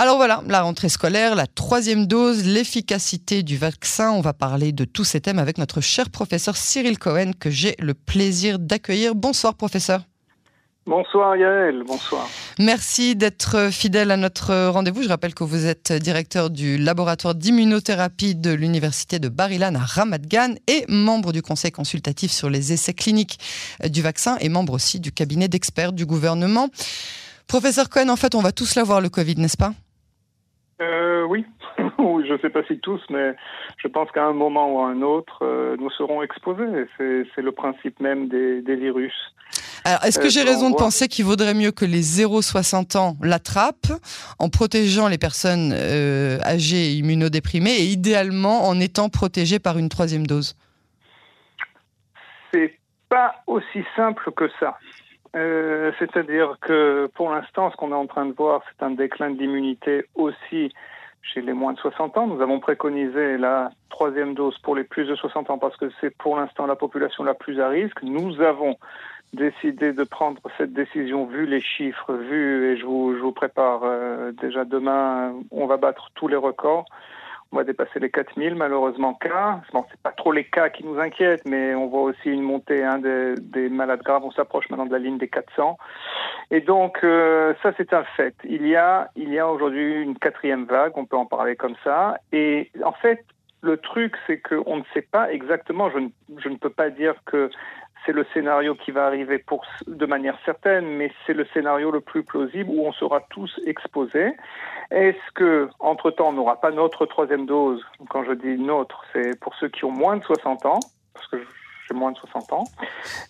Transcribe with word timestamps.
Alors 0.00 0.16
voilà, 0.16 0.44
la 0.46 0.62
rentrée 0.62 0.88
scolaire, 0.88 1.34
la 1.34 1.48
troisième 1.48 2.06
dose, 2.06 2.44
l'efficacité 2.44 3.42
du 3.42 3.56
vaccin. 3.56 4.12
On 4.12 4.20
va 4.20 4.32
parler 4.32 4.70
de 4.70 4.84
tous 4.84 5.02
ces 5.02 5.20
thèmes 5.20 5.40
avec 5.40 5.58
notre 5.58 5.80
cher 5.80 6.08
professeur 6.08 6.56
Cyril 6.56 7.00
Cohen 7.00 7.32
que 7.36 7.50
j'ai 7.50 7.74
le 7.80 7.94
plaisir 7.94 8.60
d'accueillir. 8.60 9.16
Bonsoir 9.16 9.54
professeur. 9.54 10.02
Bonsoir 10.86 11.36
Yael, 11.36 11.82
bonsoir. 11.84 12.28
Merci 12.60 13.16
d'être 13.16 13.72
fidèle 13.72 14.12
à 14.12 14.16
notre 14.16 14.68
rendez-vous. 14.68 15.02
Je 15.02 15.08
rappelle 15.08 15.34
que 15.34 15.42
vous 15.42 15.66
êtes 15.66 15.92
directeur 15.92 16.48
du 16.48 16.78
laboratoire 16.78 17.34
d'immunothérapie 17.34 18.36
de 18.36 18.52
l'université 18.52 19.18
de 19.18 19.28
Barilan 19.28 19.74
à 19.74 19.80
Ramat 19.80 20.18
Gan 20.18 20.54
et 20.68 20.84
membre 20.86 21.32
du 21.32 21.42
conseil 21.42 21.72
consultatif 21.72 22.30
sur 22.30 22.50
les 22.50 22.72
essais 22.72 22.94
cliniques 22.94 23.40
du 23.84 24.00
vaccin 24.00 24.36
et 24.38 24.48
membre 24.48 24.74
aussi 24.74 25.00
du 25.00 25.10
cabinet 25.10 25.48
d'experts 25.48 25.92
du 25.92 26.06
gouvernement. 26.06 26.68
Professeur 27.48 27.88
Cohen, 27.88 28.10
en 28.10 28.16
fait, 28.16 28.36
on 28.36 28.42
va 28.42 28.52
tous 28.52 28.76
l'avoir 28.76 29.00
le 29.00 29.08
Covid, 29.08 29.34
n'est-ce 29.36 29.56
pas? 29.56 29.72
Euh, 30.80 31.24
Oui, 31.24 31.44
je 31.78 32.32
ne 32.32 32.38
sais 32.38 32.50
pas 32.50 32.62
si 32.64 32.78
tous, 32.78 33.00
mais 33.10 33.34
je 33.78 33.88
pense 33.88 34.10
qu'à 34.12 34.24
un 34.24 34.32
moment 34.32 34.72
ou 34.72 34.80
à 34.80 34.88
un 34.88 35.02
autre, 35.02 35.38
euh, 35.42 35.76
nous 35.78 35.90
serons 35.90 36.22
exposés. 36.22 36.86
C'est 36.98 37.42
le 37.42 37.52
principe 37.52 38.00
même 38.00 38.28
des, 38.28 38.76
virus. 38.76 39.14
Alors, 39.84 40.04
est-ce 40.04 40.18
que 40.18 40.26
euh, 40.26 40.30
j'ai 40.30 40.42
raison 40.42 40.70
de 40.70 40.76
penser 40.76 41.08
qu'il 41.08 41.24
vaudrait 41.24 41.54
mieux 41.54 41.72
que 41.72 41.84
les 41.84 42.02
0-60 42.02 42.96
ans 42.98 43.16
l'attrapent 43.22 43.92
en 44.38 44.48
protégeant 44.48 45.08
les 45.08 45.18
personnes 45.18 45.72
âgées 45.72 46.90
et 46.90 46.92
immunodéprimées 46.92 47.76
et 47.78 47.84
idéalement 47.84 48.68
en 48.68 48.78
étant 48.80 49.08
protégées 49.08 49.58
par 49.58 49.78
une 49.78 49.88
troisième 49.88 50.26
dose? 50.26 50.54
C'est 52.52 52.78
pas 53.08 53.42
aussi 53.46 53.84
simple 53.96 54.30
que 54.32 54.48
ça. 54.60 54.78
Euh, 55.36 55.92
c'est-à-dire 55.98 56.56
que 56.60 57.08
pour 57.14 57.30
l'instant, 57.30 57.70
ce 57.70 57.76
qu'on 57.76 57.90
est 57.90 57.94
en 57.94 58.06
train 58.06 58.26
de 58.26 58.32
voir, 58.32 58.62
c'est 58.68 58.84
un 58.84 58.90
déclin 58.90 59.30
de 59.30 59.38
l'immunité 59.38 60.06
aussi 60.14 60.72
chez 61.22 61.40
les 61.40 61.52
moins 61.52 61.72
de 61.72 61.78
60 61.78 62.16
ans. 62.16 62.26
Nous 62.26 62.40
avons 62.40 62.60
préconisé 62.60 63.36
la 63.36 63.70
troisième 63.90 64.34
dose 64.34 64.56
pour 64.58 64.74
les 64.74 64.84
plus 64.84 65.04
de 65.04 65.14
60 65.14 65.50
ans 65.50 65.58
parce 65.58 65.76
que 65.76 65.86
c'est 66.00 66.16
pour 66.16 66.36
l'instant 66.36 66.66
la 66.66 66.76
population 66.76 67.24
la 67.24 67.34
plus 67.34 67.60
à 67.60 67.68
risque. 67.68 68.02
Nous 68.02 68.40
avons 68.40 68.76
décidé 69.32 69.92
de 69.92 70.04
prendre 70.04 70.40
cette 70.56 70.72
décision 70.72 71.26
vu 71.26 71.46
les 71.46 71.60
chiffres, 71.60 72.14
vu, 72.14 72.72
et 72.72 72.76
je 72.78 72.86
vous, 72.86 73.14
je 73.14 73.20
vous 73.20 73.32
prépare 73.32 73.82
euh, 73.84 74.32
déjà 74.32 74.64
demain, 74.64 75.34
on 75.50 75.66
va 75.66 75.76
battre 75.76 76.10
tous 76.14 76.28
les 76.28 76.36
records 76.36 76.86
on 77.52 77.56
va 77.56 77.64
dépasser 77.64 77.98
les 77.98 78.10
4000 78.10 78.54
malheureusement 78.54 79.14
cas. 79.14 79.60
Bon, 79.72 79.84
c'est 79.90 80.00
pas 80.00 80.12
trop 80.12 80.32
les 80.32 80.44
cas 80.44 80.68
qui 80.68 80.84
nous 80.84 80.98
inquiètent, 80.98 81.46
mais 81.46 81.74
on 81.74 81.86
voit 81.86 82.02
aussi 82.02 82.28
une 82.28 82.42
montée 82.42 82.84
hein, 82.84 82.98
des, 82.98 83.68
malades 83.68 84.02
graves. 84.02 84.24
On 84.24 84.30
s'approche 84.30 84.68
maintenant 84.68 84.86
de 84.86 84.92
la 84.92 84.98
ligne 84.98 85.18
des 85.18 85.28
400. 85.28 85.78
Et 86.50 86.60
donc 86.60 86.98
euh, 87.04 87.54
ça 87.62 87.72
c'est 87.76 87.92
un 87.92 88.04
fait. 88.16 88.34
Il 88.44 88.66
y 88.66 88.76
a, 88.76 89.10
a 89.16 89.46
aujourd'hui 89.46 90.02
une 90.02 90.18
quatrième 90.18 90.64
vague. 90.64 90.92
On 90.96 91.06
peut 91.06 91.16
en 91.16 91.26
parler 91.26 91.56
comme 91.56 91.76
ça. 91.84 92.18
Et 92.32 92.70
en 92.84 92.92
fait, 92.92 93.24
le 93.60 93.76
truc, 93.76 94.14
c'est 94.26 94.40
qu'on 94.40 94.76
ne 94.76 94.84
sait 94.94 95.02
pas 95.02 95.32
exactement, 95.32 95.90
je 95.90 95.98
ne, 95.98 96.08
je 96.38 96.48
ne 96.48 96.56
peux 96.56 96.70
pas 96.70 96.90
dire 96.90 97.14
que 97.26 97.50
c'est 98.04 98.12
le 98.12 98.26
scénario 98.32 98.74
qui 98.74 98.90
va 98.90 99.06
arriver 99.06 99.38
pour, 99.38 99.64
de 99.86 100.06
manière 100.06 100.36
certaine, 100.44 100.86
mais 100.86 101.12
c'est 101.26 101.34
le 101.34 101.46
scénario 101.52 101.90
le 101.90 102.00
plus 102.00 102.22
plausible 102.22 102.70
où 102.70 102.86
on 102.86 102.92
sera 102.92 103.20
tous 103.30 103.60
exposés. 103.66 104.32
Est-ce 104.90 105.32
que, 105.34 105.68
entre-temps, 105.80 106.28
on 106.28 106.32
n'aura 106.32 106.60
pas 106.60 106.70
notre 106.70 107.06
troisième 107.06 107.46
dose? 107.46 107.84
Quand 108.08 108.24
je 108.24 108.32
dis 108.32 108.56
notre, 108.58 109.04
c'est 109.12 109.38
pour 109.40 109.54
ceux 109.56 109.68
qui 109.68 109.84
ont 109.84 109.90
moins 109.90 110.16
de 110.16 110.24
60 110.24 110.66
ans, 110.66 110.80
parce 111.14 111.26
que 111.28 111.36
j'ai 111.88 111.94
moins 111.94 112.12
de 112.12 112.18
60 112.18 112.52
ans, 112.52 112.64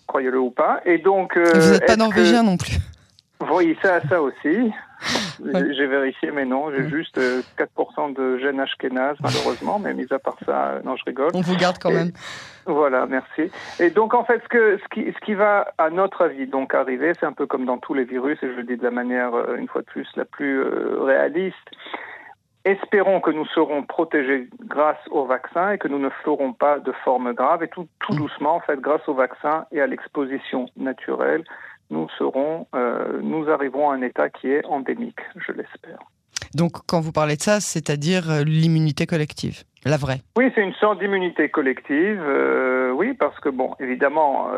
croyez-le 0.07 0.39
ou 0.39 0.51
pas. 0.51 0.81
Et 0.85 0.97
donc, 0.97 1.35
euh, 1.35 1.51
vous 1.53 1.71
n'êtes 1.71 1.85
pas 1.85 1.95
norvégien 1.95 2.43
non 2.43 2.57
plus. 2.57 2.77
Oui, 3.51 3.77
ça, 3.81 4.01
ça 4.07 4.21
aussi. 4.21 4.71
J'ai 5.71 5.87
vérifié, 5.87 6.31
mais 6.31 6.45
non, 6.45 6.71
j'ai 6.71 6.89
juste 6.89 7.17
4% 7.17 7.19
euh, 7.19 8.13
de 8.13 8.37
gène 8.39 8.59
Ashkenaz, 8.59 9.15
malheureusement, 9.21 9.79
mais 9.79 9.93
mis 9.93 10.05
à 10.11 10.19
part 10.19 10.37
ça, 10.45 10.67
euh, 10.67 10.81
non, 10.83 10.95
je 10.95 11.03
rigole. 11.05 11.31
On 11.33 11.41
vous 11.41 11.55
garde 11.55 11.77
quand 11.79 11.91
même. 11.91 12.11
Voilà, 12.65 13.05
merci. 13.05 13.51
Et 13.79 13.89
donc, 13.89 14.13
en 14.13 14.23
fait, 14.23 14.41
ce, 14.43 14.49
que, 14.49 14.77
ce, 14.77 14.87
qui, 14.89 15.11
ce 15.11 15.25
qui 15.25 15.33
va, 15.33 15.73
à 15.77 15.89
notre 15.89 16.25
avis, 16.25 16.47
donc 16.47 16.73
arriver, 16.73 17.13
c'est 17.19 17.25
un 17.25 17.33
peu 17.33 17.47
comme 17.47 17.65
dans 17.65 17.77
tous 17.77 17.93
les 17.93 18.03
virus, 18.03 18.37
et 18.43 18.47
je 18.47 18.53
le 18.53 18.63
dis 18.63 18.77
de 18.77 18.83
la 18.83 18.91
manière, 18.91 19.33
euh, 19.33 19.55
une 19.55 19.67
fois 19.67 19.81
de 19.81 19.87
plus, 19.87 20.07
la 20.15 20.25
plus 20.25 20.61
réaliste. 20.61 21.55
Espérons 22.65 23.21
que 23.21 23.31
nous 23.31 23.45
serons 23.47 23.83
protégés 23.83 24.49
grâce 24.65 24.99
au 25.11 25.25
vaccin 25.25 25.71
et 25.71 25.77
que 25.77 25.87
nous 25.87 25.97
ne 25.97 26.09
ferons 26.23 26.51
pas 26.51 26.79
de 26.79 26.91
formes 27.03 27.33
graves. 27.33 27.63
Et 27.63 27.69
tout, 27.69 27.87
tout 27.99 28.13
doucement, 28.13 28.55
en 28.55 28.59
fait, 28.59 28.79
grâce 28.81 29.07
au 29.07 29.13
vaccin 29.13 29.65
et 29.71 29.79
à 29.79 29.87
l'exposition 29.87 30.65
naturelle, 30.75 31.45
nous 31.89 32.07
serons, 32.17 32.67
euh, 32.75 33.19
nous 33.21 33.49
arriverons 33.49 33.89
à 33.89 33.95
un 33.95 34.01
état 34.01 34.29
qui 34.29 34.51
est 34.51 34.65
endémique, 34.65 35.19
je 35.35 35.51
l'espère. 35.51 35.99
Donc, 36.55 36.71
quand 36.87 36.99
vous 36.99 37.11
parlez 37.11 37.35
de 37.35 37.41
ça, 37.41 37.59
c'est-à-dire 37.59 38.31
euh, 38.31 38.43
l'immunité 38.43 39.05
collective, 39.05 39.63
la 39.85 39.97
vraie 39.97 40.21
Oui, 40.37 40.51
c'est 40.55 40.61
une 40.61 40.73
sorte 40.73 40.99
d'immunité 40.99 41.49
collective. 41.49 42.21
Euh, 42.21 42.91
oui, 42.91 43.13
parce 43.13 43.39
que 43.39 43.49
bon, 43.49 43.75
évidemment, 43.79 44.49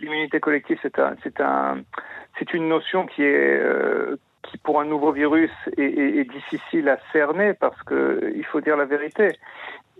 l'immunité 0.00 0.40
collective, 0.40 0.78
c'est 0.82 0.98
un, 0.98 1.14
c'est 1.22 1.40
un, 1.40 1.78
c'est 2.38 2.52
une 2.54 2.68
notion 2.68 3.06
qui 3.06 3.22
est 3.22 3.60
qui 4.42 4.56
pour 4.58 4.80
un 4.80 4.84
nouveau 4.84 5.12
virus 5.12 5.50
est, 5.76 5.82
est, 5.82 6.24
difficile 6.24 6.88
à 6.88 6.98
cerner 7.12 7.52
parce 7.54 7.80
que 7.82 8.32
il 8.34 8.44
faut 8.44 8.60
dire 8.60 8.76
la 8.76 8.86
vérité 8.86 9.28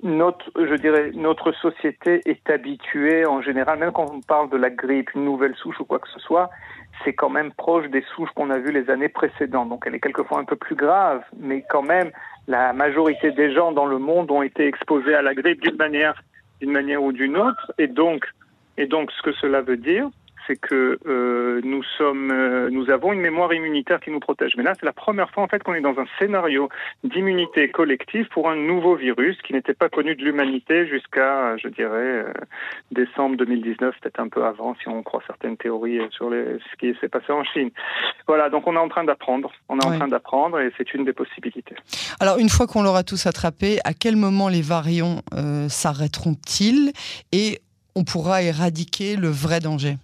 notre, 0.02 0.50
je 0.56 0.74
dirais, 0.74 1.10
notre 1.14 1.52
société 1.52 2.20
est 2.24 2.48
habituée 2.50 3.26
en 3.26 3.42
général, 3.42 3.78
même 3.78 3.92
quand 3.92 4.10
on 4.12 4.20
parle 4.20 4.50
de 4.50 4.56
la 4.56 4.70
grippe, 4.70 5.10
une 5.14 5.24
nouvelle 5.24 5.54
souche 5.56 5.78
ou 5.80 5.84
quoi 5.84 5.98
que 5.98 6.08
ce 6.08 6.18
soit, 6.20 6.50
c'est 7.04 7.12
quand 7.12 7.30
même 7.30 7.52
proche 7.52 7.88
des 7.88 8.04
souches 8.14 8.30
qu'on 8.34 8.50
a 8.50 8.58
vues 8.58 8.72
les 8.72 8.90
années 8.90 9.08
précédentes. 9.08 9.68
Donc 9.68 9.84
elle 9.86 9.94
est 9.94 10.00
quelquefois 10.00 10.38
un 10.38 10.44
peu 10.44 10.56
plus 10.56 10.74
grave, 10.74 11.22
mais 11.38 11.64
quand 11.68 11.82
même, 11.82 12.10
la 12.48 12.72
majorité 12.72 13.30
des 13.32 13.52
gens 13.52 13.72
dans 13.72 13.86
le 13.86 13.98
monde 13.98 14.30
ont 14.30 14.42
été 14.42 14.66
exposés 14.66 15.14
à 15.14 15.22
la 15.22 15.34
grippe 15.34 15.62
d'une 15.62 15.76
manière, 15.76 16.22
d'une 16.60 16.72
manière 16.72 17.02
ou 17.02 17.12
d'une 17.12 17.36
autre. 17.36 17.72
Et 17.78 17.86
donc, 17.86 18.26
et 18.76 18.86
donc, 18.86 19.10
ce 19.12 19.22
que 19.22 19.32
cela 19.32 19.60
veut 19.60 19.76
dire, 19.76 20.08
c'est 20.46 20.56
que 20.56 20.98
euh, 21.06 21.60
nous 21.64 21.82
sommes, 21.98 22.30
euh, 22.30 22.70
nous 22.70 22.90
avons 22.90 23.12
une 23.12 23.20
mémoire 23.20 23.52
immunitaire 23.52 24.00
qui 24.00 24.10
nous 24.10 24.20
protège. 24.20 24.54
Mais 24.56 24.62
là, 24.62 24.74
c'est 24.78 24.86
la 24.86 24.92
première 24.92 25.30
fois 25.30 25.42
en 25.42 25.48
fait 25.48 25.62
qu'on 25.62 25.74
est 25.74 25.80
dans 25.80 25.98
un 25.98 26.06
scénario 26.18 26.68
d'immunité 27.04 27.70
collective 27.70 28.26
pour 28.28 28.48
un 28.50 28.56
nouveau 28.56 28.96
virus 28.96 29.36
qui 29.42 29.52
n'était 29.52 29.74
pas 29.74 29.88
connu 29.88 30.14
de 30.14 30.24
l'humanité 30.24 30.86
jusqu'à, 30.86 31.56
je 31.56 31.68
dirais, 31.68 31.90
euh, 31.92 32.32
décembre 32.90 33.36
2019, 33.36 33.94
peut-être 34.00 34.20
un 34.20 34.28
peu 34.28 34.44
avant, 34.44 34.74
si 34.82 34.88
on 34.88 35.02
croit 35.02 35.22
certaines 35.26 35.56
théories 35.56 36.00
sur 36.10 36.30
les, 36.30 36.58
ce 36.70 36.76
qui 36.78 36.98
s'est 37.00 37.08
passé 37.08 37.32
en 37.32 37.44
Chine. 37.44 37.70
Voilà, 38.26 38.50
donc 38.50 38.66
on 38.66 38.74
est 38.74 38.78
en 38.78 38.88
train 38.88 39.04
d'apprendre. 39.04 39.50
On 39.68 39.78
est 39.78 39.84
en 39.84 39.96
train 39.96 40.08
d'apprendre 40.08 40.60
et 40.60 40.72
c'est 40.78 40.94
une 40.94 41.04
des 41.04 41.12
possibilités. 41.12 41.74
Alors, 42.20 42.38
une 42.38 42.48
fois 42.48 42.66
qu'on 42.66 42.82
l'aura 42.82 43.02
tous 43.02 43.26
attrapé, 43.26 43.78
à 43.84 43.94
quel 43.94 44.16
moment 44.16 44.48
les 44.48 44.62
variants 44.62 45.20
s'arrêteront-ils 45.68 46.92
et 47.32 47.60
on 47.94 48.04
pourra 48.04 48.42
éradiquer 48.42 49.16
le 49.16 49.28
vrai 49.28 49.60
danger? 49.60 49.96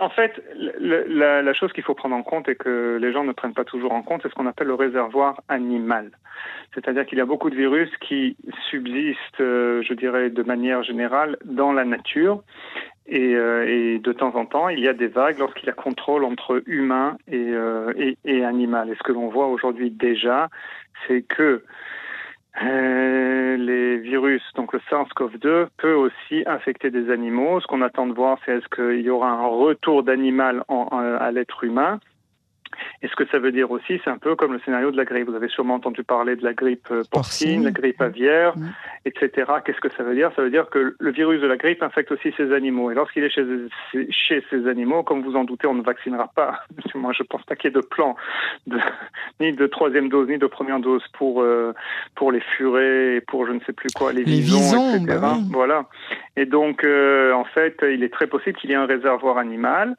En 0.00 0.08
fait, 0.10 0.42
la, 0.80 1.52
chose 1.54 1.72
qu'il 1.72 1.82
faut 1.82 1.94
prendre 1.94 2.14
en 2.14 2.22
compte 2.22 2.48
et 2.48 2.54
que 2.54 2.98
les 3.00 3.12
gens 3.12 3.24
ne 3.24 3.32
prennent 3.32 3.54
pas 3.54 3.64
toujours 3.64 3.92
en 3.92 4.02
compte, 4.02 4.22
c'est 4.22 4.28
ce 4.28 4.34
qu'on 4.34 4.46
appelle 4.46 4.68
le 4.68 4.74
réservoir 4.74 5.40
animal. 5.48 6.10
C'est-à-dire 6.74 7.06
qu'il 7.06 7.18
y 7.18 7.20
a 7.20 7.26
beaucoup 7.26 7.50
de 7.50 7.54
virus 7.54 7.90
qui 8.00 8.36
subsistent, 8.70 9.40
euh, 9.40 9.82
je 9.82 9.94
dirais, 9.94 10.30
de 10.30 10.42
manière 10.42 10.82
générale 10.82 11.36
dans 11.44 11.72
la 11.72 11.84
nature. 11.84 12.42
Euh, 13.12 13.66
et, 13.66 13.98
de 13.98 14.12
temps 14.12 14.34
en 14.34 14.46
temps, 14.46 14.68
il 14.68 14.80
y 14.80 14.88
a 14.88 14.94
des 14.94 15.08
vagues 15.08 15.38
lorsqu'il 15.38 15.66
y 15.66 15.70
a 15.70 15.74
contrôle 15.74 16.24
entre 16.24 16.62
humain 16.66 17.18
euh, 17.32 17.92
et, 17.96 18.16
et 18.24 18.44
animal. 18.44 18.90
Et 18.90 18.94
ce 18.94 19.02
que 19.02 19.12
l'on 19.12 19.28
voit 19.28 19.46
aujourd'hui 19.46 19.90
déjà, 19.90 20.48
c'est 21.06 21.22
que 21.22 21.62
euh, 22.62 23.56
les 23.56 23.98
virus, 23.98 24.42
donc 24.54 24.72
le 24.72 24.80
SARS-CoV-2, 24.90 25.66
peut 25.76 25.94
aussi 25.94 26.44
infecter 26.46 26.90
des 26.90 27.10
animaux. 27.10 27.60
Ce 27.60 27.66
qu'on 27.66 27.82
attend 27.82 28.06
de 28.06 28.12
voir, 28.12 28.38
c'est 28.44 28.52
est-ce 28.52 28.68
qu'il 28.68 29.00
y 29.00 29.10
aura 29.10 29.30
un 29.30 29.46
retour 29.46 30.02
d'animal 30.02 30.62
à 30.68 31.30
l'être 31.32 31.64
humain 31.64 31.98
et 33.02 33.08
ce 33.08 33.16
que 33.16 33.26
ça 33.26 33.38
veut 33.38 33.52
dire 33.52 33.70
aussi, 33.70 34.00
c'est 34.04 34.10
un 34.10 34.18
peu 34.18 34.36
comme 34.36 34.52
le 34.52 34.60
scénario 34.60 34.90
de 34.90 34.96
la 34.96 35.04
grippe. 35.04 35.28
Vous 35.28 35.34
avez 35.34 35.48
sûrement 35.48 35.74
entendu 35.74 36.04
parler 36.04 36.36
de 36.36 36.44
la 36.44 36.54
grippe 36.54 36.88
euh, 36.90 37.02
porcine, 37.10 37.64
la 37.64 37.70
grippe 37.70 38.00
aviaire, 38.00 38.54
etc. 39.04 39.52
Qu'est-ce 39.64 39.80
que 39.80 39.90
ça 39.90 40.02
veut 40.02 40.14
dire? 40.14 40.30
Ça 40.36 40.42
veut 40.42 40.50
dire 40.50 40.68
que 40.70 40.94
le 40.98 41.10
virus 41.10 41.40
de 41.40 41.46
la 41.46 41.56
grippe 41.56 41.82
infecte 41.82 42.12
aussi 42.12 42.32
ces 42.36 42.52
animaux. 42.52 42.90
Et 42.90 42.94
lorsqu'il 42.94 43.24
est 43.24 43.30
chez, 43.30 43.44
chez 44.10 44.42
ces 44.50 44.66
animaux, 44.66 45.02
comme 45.02 45.22
vous 45.22 45.36
en 45.36 45.44
doutez, 45.44 45.66
on 45.66 45.74
ne 45.74 45.82
vaccinera 45.82 46.30
pas. 46.34 46.60
Moi, 46.94 47.12
je 47.16 47.22
pense 47.22 47.42
pas 47.44 47.56
qu'il 47.56 47.70
y 47.70 47.72
ait 47.72 47.80
de 47.80 47.86
plan, 47.86 48.16
de, 48.66 48.78
ni 49.40 49.52
de 49.52 49.66
troisième 49.66 50.08
dose, 50.08 50.28
ni 50.28 50.38
de 50.38 50.46
première 50.46 50.80
dose 50.80 51.02
pour, 51.12 51.42
euh, 51.42 51.72
pour 52.14 52.32
les 52.32 52.40
furets, 52.40 53.22
pour 53.26 53.46
je 53.46 53.52
ne 53.52 53.60
sais 53.60 53.72
plus 53.72 53.88
quoi, 53.94 54.12
les, 54.12 54.22
visons, 54.22 54.94
etc. 54.94 55.18
Bah 55.20 55.36
voilà. 55.50 55.86
Et 56.36 56.46
donc, 56.46 56.84
euh, 56.84 57.32
en 57.32 57.44
fait, 57.44 57.76
il 57.82 58.02
est 58.02 58.12
très 58.12 58.26
possible 58.26 58.56
qu'il 58.58 58.70
y 58.70 58.72
ait 58.72 58.76
un 58.76 58.86
réservoir 58.86 59.38
animal. 59.38 59.94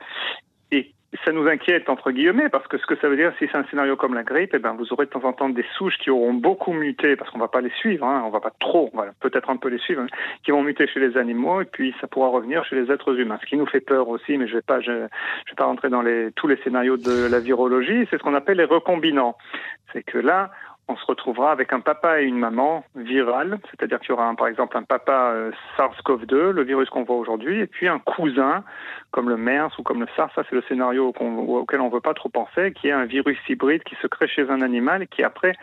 Et 0.72 0.92
ça 1.24 1.32
nous 1.32 1.48
inquiète 1.48 1.90
entre 1.90 2.12
guillemets 2.12 2.50
parce 2.50 2.68
que 2.68 2.78
ce 2.78 2.86
que 2.86 2.96
ça 2.98 3.08
veut 3.08 3.16
dire 3.16 3.34
si 3.40 3.48
c'est 3.52 3.58
un 3.58 3.66
scénario 3.66 3.96
comme 3.96 4.14
la 4.14 4.24
grippe, 4.24 4.52
eh 4.54 4.60
ben 4.60 4.74
vous 4.74 4.92
aurez 4.92 5.06
de 5.06 5.12
temps 5.12 5.24
en 5.24 5.34
temps 5.34 5.50
des 5.50 5.66
souches 5.78 5.98
qui 5.98 6.10
auront 6.10 6.34
beaucoup 6.34 6.74
muté 6.74 7.16
parce 7.16 7.30
qu'on 7.32 7.40
va 7.40 7.48
pas 7.48 7.62
les 7.62 7.70
suivre, 7.72 8.06
hein, 8.06 8.24
on 8.26 8.30
va 8.30 8.40
pas 8.40 8.52
trop, 8.60 8.90
voilà, 8.94 9.14
peut-être 9.20 9.50
un 9.50 9.58
peu 9.58 9.70
les 9.70 9.78
suivre, 9.78 10.02
hein, 10.02 10.08
qui 10.44 10.52
vont 10.52 10.64
muter 10.64 10.88
chez 10.88 11.00
les 11.00 11.18
animaux 11.18 11.62
et 11.62 11.66
puis 11.66 11.94
ça 12.02 12.08
pourra 12.08 12.30
revenir 12.30 12.66
chez 12.66 12.76
les 12.76 12.92
êtres 12.92 13.18
humains. 13.18 13.38
Ce 13.42 13.46
qui 13.46 13.58
nous 13.58 13.66
fait 13.66 13.82
peur 13.82 14.10
aussi, 14.10 14.38
mais 14.38 14.48
je 14.48 14.56
vais 14.56 14.62
pas, 14.62 14.80
je, 14.80 14.92
je 14.92 15.52
vais 15.52 15.56
pas 15.58 15.66
rentrer 15.66 15.90
dans 15.90 16.02
les, 16.02 16.32
tous 16.36 16.48
les 16.48 16.58
scénarios 16.58 16.98
de 16.98 17.30
la 17.30 17.40
virologie, 17.40 18.08
c'est 18.10 18.18
ce 18.18 18.24
qu'on 18.24 18.36
appelle 18.36 18.58
les 18.58 18.66
recombinants. 18.66 19.38
C'est 19.94 20.04
que 20.04 20.18
là, 20.18 20.52
on 20.88 20.96
se 20.96 21.06
retrouvera 21.06 21.52
avec 21.52 21.74
un 21.74 21.80
papa 21.80 22.22
et 22.22 22.26
une 22.26 22.38
maman 22.38 22.84
virale, 22.96 23.60
c'est-à-dire 23.72 24.00
qu'il 24.00 24.10
y 24.10 24.12
aura 24.14 24.34
par 24.36 24.48
exemple 24.48 24.78
un 24.78 24.84
papa 24.84 25.32
euh, 25.34 25.52
SARS-CoV-2, 25.78 26.50
le 26.50 26.64
virus 26.64 26.90
qu'on 26.90 27.04
voit 27.04 27.16
aujourd'hui, 27.16 27.60
et 27.60 27.68
puis 27.68 27.88
un 27.88 28.00
cousin 28.00 28.64
comme 29.12 29.30
le 29.30 29.38
MERS 29.38 29.72
ou 29.80 29.84
comme 29.84 30.02
le 30.02 30.08
SARS, 30.16 30.32
ça 30.36 30.44
c'est 30.50 30.56
le 30.56 30.62
scénario 30.64 31.08
auquel 31.08 31.82
on 31.82 31.88
ne 31.88 31.94
veut 31.94 32.02
pas 32.02 32.14
trop 32.14 32.30
penser, 32.30 32.72
qui 32.74 32.90
est 32.90 32.92
un 32.92 33.06
virus 33.06 33.38
hybride 33.50 33.84
qui 33.84 33.96
se 34.02 34.08
crée 34.08 34.28
chez 34.28 34.50
un 34.50 34.62
animal 34.62 35.04
et 35.04 35.08
qui 35.08 35.24
après 35.24 35.54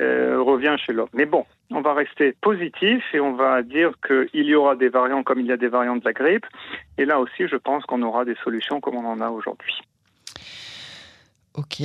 euh, 0.00 0.40
revient 0.40 0.76
chez 0.78 0.92
l'homme. 0.92 1.08
Mais 1.12 1.26
bon, 1.26 1.44
on 1.70 1.82
va 1.82 1.92
rester 1.92 2.34
positif 2.40 3.04
et 3.12 3.20
on 3.20 3.32
va 3.32 3.62
dire 3.62 3.92
qu'il 4.06 4.46
y 4.46 4.54
aura 4.54 4.74
des 4.76 4.88
variants 4.88 5.22
comme 5.22 5.40
il 5.40 5.46
y 5.46 5.52
a 5.52 5.56
des 5.58 5.68
variants 5.68 5.96
de 5.96 6.04
la 6.04 6.12
grippe, 6.12 6.46
et 6.96 7.04
là 7.04 7.20
aussi 7.20 7.46
je 7.46 7.56
pense 7.56 7.84
qu'on 7.84 8.02
aura 8.02 8.24
des 8.24 8.36
solutions 8.42 8.80
comme 8.80 8.96
on 8.96 9.06
en 9.06 9.20
a 9.20 9.28
aujourd'hui. 9.28 9.82
Ok, 11.56 11.82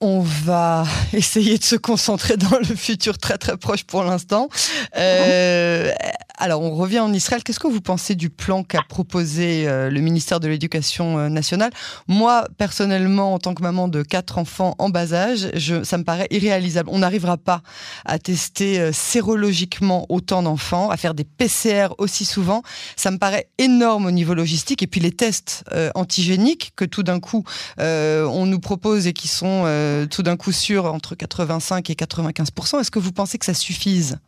on 0.00 0.20
va 0.20 0.84
essayer 1.12 1.58
de 1.58 1.64
se 1.64 1.76
concentrer 1.76 2.38
dans 2.38 2.58
le 2.58 2.74
futur 2.74 3.18
très 3.18 3.36
très 3.36 3.58
proche 3.58 3.84
pour 3.84 4.02
l'instant. 4.02 4.48
Euh, 4.96 5.92
alors, 6.40 6.62
on 6.62 6.74
revient 6.74 7.00
en 7.00 7.12
Israël. 7.12 7.42
Qu'est-ce 7.44 7.60
que 7.60 7.66
vous 7.66 7.82
pensez 7.82 8.14
du 8.14 8.30
plan 8.30 8.64
qu'a 8.64 8.80
proposé 8.88 9.68
euh, 9.68 9.90
le 9.90 10.00
ministère 10.00 10.40
de 10.40 10.48
l'Éducation 10.48 11.18
euh, 11.18 11.28
nationale? 11.28 11.70
Moi, 12.08 12.46
personnellement, 12.56 13.34
en 13.34 13.38
tant 13.38 13.52
que 13.52 13.62
maman 13.62 13.88
de 13.88 14.02
quatre 14.02 14.38
enfants 14.38 14.74
en 14.78 14.88
bas 14.88 15.12
âge, 15.12 15.50
je, 15.52 15.84
ça 15.84 15.98
me 15.98 16.04
paraît 16.04 16.28
irréalisable. 16.30 16.88
On 16.90 17.00
n'arrivera 17.00 17.36
pas 17.36 17.60
à 18.06 18.18
tester 18.18 18.80
euh, 18.80 18.90
sérologiquement 18.90 20.06
autant 20.08 20.42
d'enfants, 20.42 20.88
à 20.88 20.96
faire 20.96 21.12
des 21.12 21.24
PCR 21.24 21.88
aussi 21.98 22.24
souvent. 22.24 22.62
Ça 22.96 23.10
me 23.10 23.18
paraît 23.18 23.50
énorme 23.58 24.06
au 24.06 24.10
niveau 24.10 24.32
logistique. 24.32 24.82
Et 24.82 24.86
puis 24.86 25.00
les 25.00 25.12
tests 25.12 25.64
antigéniques 25.94 26.72
que 26.74 26.86
tout 26.86 27.02
d'un 27.02 27.20
coup 27.20 27.44
on 27.78 28.46
nous 28.46 28.60
propose 28.60 29.06
et 29.06 29.12
qui 29.12 29.28
sont 29.28 29.64
tout 30.10 30.22
d'un 30.22 30.36
coup 30.36 30.52
sûrs 30.52 30.86
entre 30.86 31.14
85 31.14 31.90
et 31.90 31.94
95% 31.94 32.80
Est-ce 32.80 32.90
que 32.90 32.98
vous 32.98 33.12
pensez 33.12 33.38
que 33.38 33.44
ça 33.44 33.54
suffise? 33.54 34.18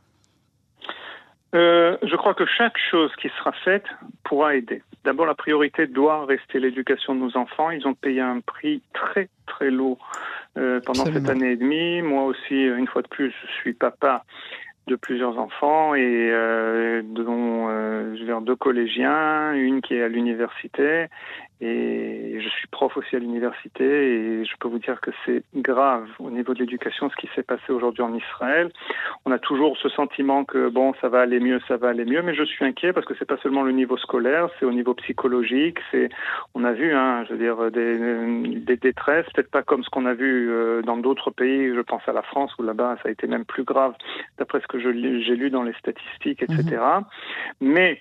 Euh, 1.54 1.96
je 2.02 2.16
crois 2.16 2.34
que 2.34 2.46
chaque 2.46 2.78
chose 2.90 3.10
qui 3.16 3.28
sera 3.38 3.52
faite 3.52 3.84
pourra 4.24 4.54
aider. 4.54 4.82
D'abord, 5.04 5.26
la 5.26 5.34
priorité 5.34 5.86
doit 5.86 6.24
rester 6.24 6.60
l'éducation 6.60 7.14
de 7.14 7.20
nos 7.20 7.36
enfants. 7.36 7.70
Ils 7.70 7.86
ont 7.86 7.94
payé 7.94 8.20
un 8.20 8.40
prix 8.40 8.82
très 8.94 9.28
très 9.46 9.70
lourd 9.70 10.10
euh, 10.56 10.80
pendant 10.84 11.04
cette 11.04 11.28
année 11.28 11.52
et 11.52 11.56
demie. 11.56 12.00
Moi 12.02 12.24
aussi, 12.24 12.54
une 12.54 12.86
fois 12.86 13.02
de 13.02 13.08
plus, 13.08 13.34
je 13.46 13.52
suis 13.52 13.74
papa 13.74 14.24
de 14.88 14.96
plusieurs 14.96 15.38
enfants 15.38 15.94
et 15.94 16.30
euh, 16.32 17.02
dont 17.04 17.68
euh, 17.68 18.40
deux 18.40 18.56
collégiens, 18.56 19.52
une 19.52 19.80
qui 19.80 19.94
est 19.94 20.02
à 20.02 20.08
l'université 20.08 21.06
et 21.64 22.40
je 22.40 22.48
suis 22.48 22.66
prof 22.66 22.96
aussi 22.96 23.14
à 23.14 23.20
l'université 23.20 23.84
et 23.84 24.44
je 24.44 24.56
peux 24.58 24.66
vous 24.66 24.80
dire 24.80 25.00
que 25.00 25.12
c'est 25.24 25.44
grave 25.54 26.08
au 26.18 26.28
niveau 26.28 26.54
de 26.54 26.58
l'éducation 26.58 27.08
ce 27.08 27.14
qui 27.14 27.28
s'est 27.36 27.44
passé 27.44 27.70
aujourd'hui 27.70 28.02
en 28.02 28.12
Israël. 28.14 28.72
On 29.24 29.30
a 29.30 29.38
toujours 29.38 29.76
ce 29.78 29.88
sentiment 29.88 30.44
que 30.44 30.68
bon 30.68 30.92
ça 31.00 31.08
va 31.08 31.20
aller 31.20 31.38
mieux, 31.38 31.60
ça 31.68 31.76
va 31.76 31.90
aller 31.90 32.04
mieux, 32.04 32.20
mais 32.22 32.34
je 32.34 32.42
suis 32.42 32.64
inquiet 32.64 32.92
parce 32.92 33.06
que 33.06 33.14
c'est 33.16 33.28
pas 33.28 33.36
seulement 33.38 33.62
le 33.62 33.70
niveau 33.70 33.96
scolaire, 33.96 34.48
c'est 34.58 34.66
au 34.66 34.72
niveau 34.72 34.94
psychologique. 34.94 35.78
C'est 35.92 36.08
on 36.54 36.64
a 36.64 36.72
vu, 36.72 36.92
hein, 36.92 37.24
je 37.28 37.34
veux 37.34 37.38
dire 37.38 37.70
des, 37.70 38.58
des 38.58 38.76
détresses, 38.76 39.26
peut-être 39.32 39.50
pas 39.50 39.62
comme 39.62 39.84
ce 39.84 39.90
qu'on 39.90 40.06
a 40.06 40.14
vu 40.14 40.50
euh, 40.50 40.82
dans 40.82 40.96
d'autres 40.96 41.30
pays. 41.30 41.72
Je 41.72 41.80
pense 41.80 42.02
à 42.08 42.12
la 42.12 42.22
France 42.22 42.52
où 42.58 42.64
là-bas 42.64 42.96
ça 43.04 43.08
a 43.08 43.12
été 43.12 43.28
même 43.28 43.44
plus 43.44 43.62
grave 43.62 43.94
d'après 44.36 44.60
ce 44.60 44.66
que 44.66 44.80
j'ai 44.80 44.92
lu 45.36 45.50
dans 45.50 45.62
les 45.62 45.74
statistiques, 45.74 46.42
etc. 46.42 46.64
Mhm. 46.64 47.04
Mais 47.60 48.00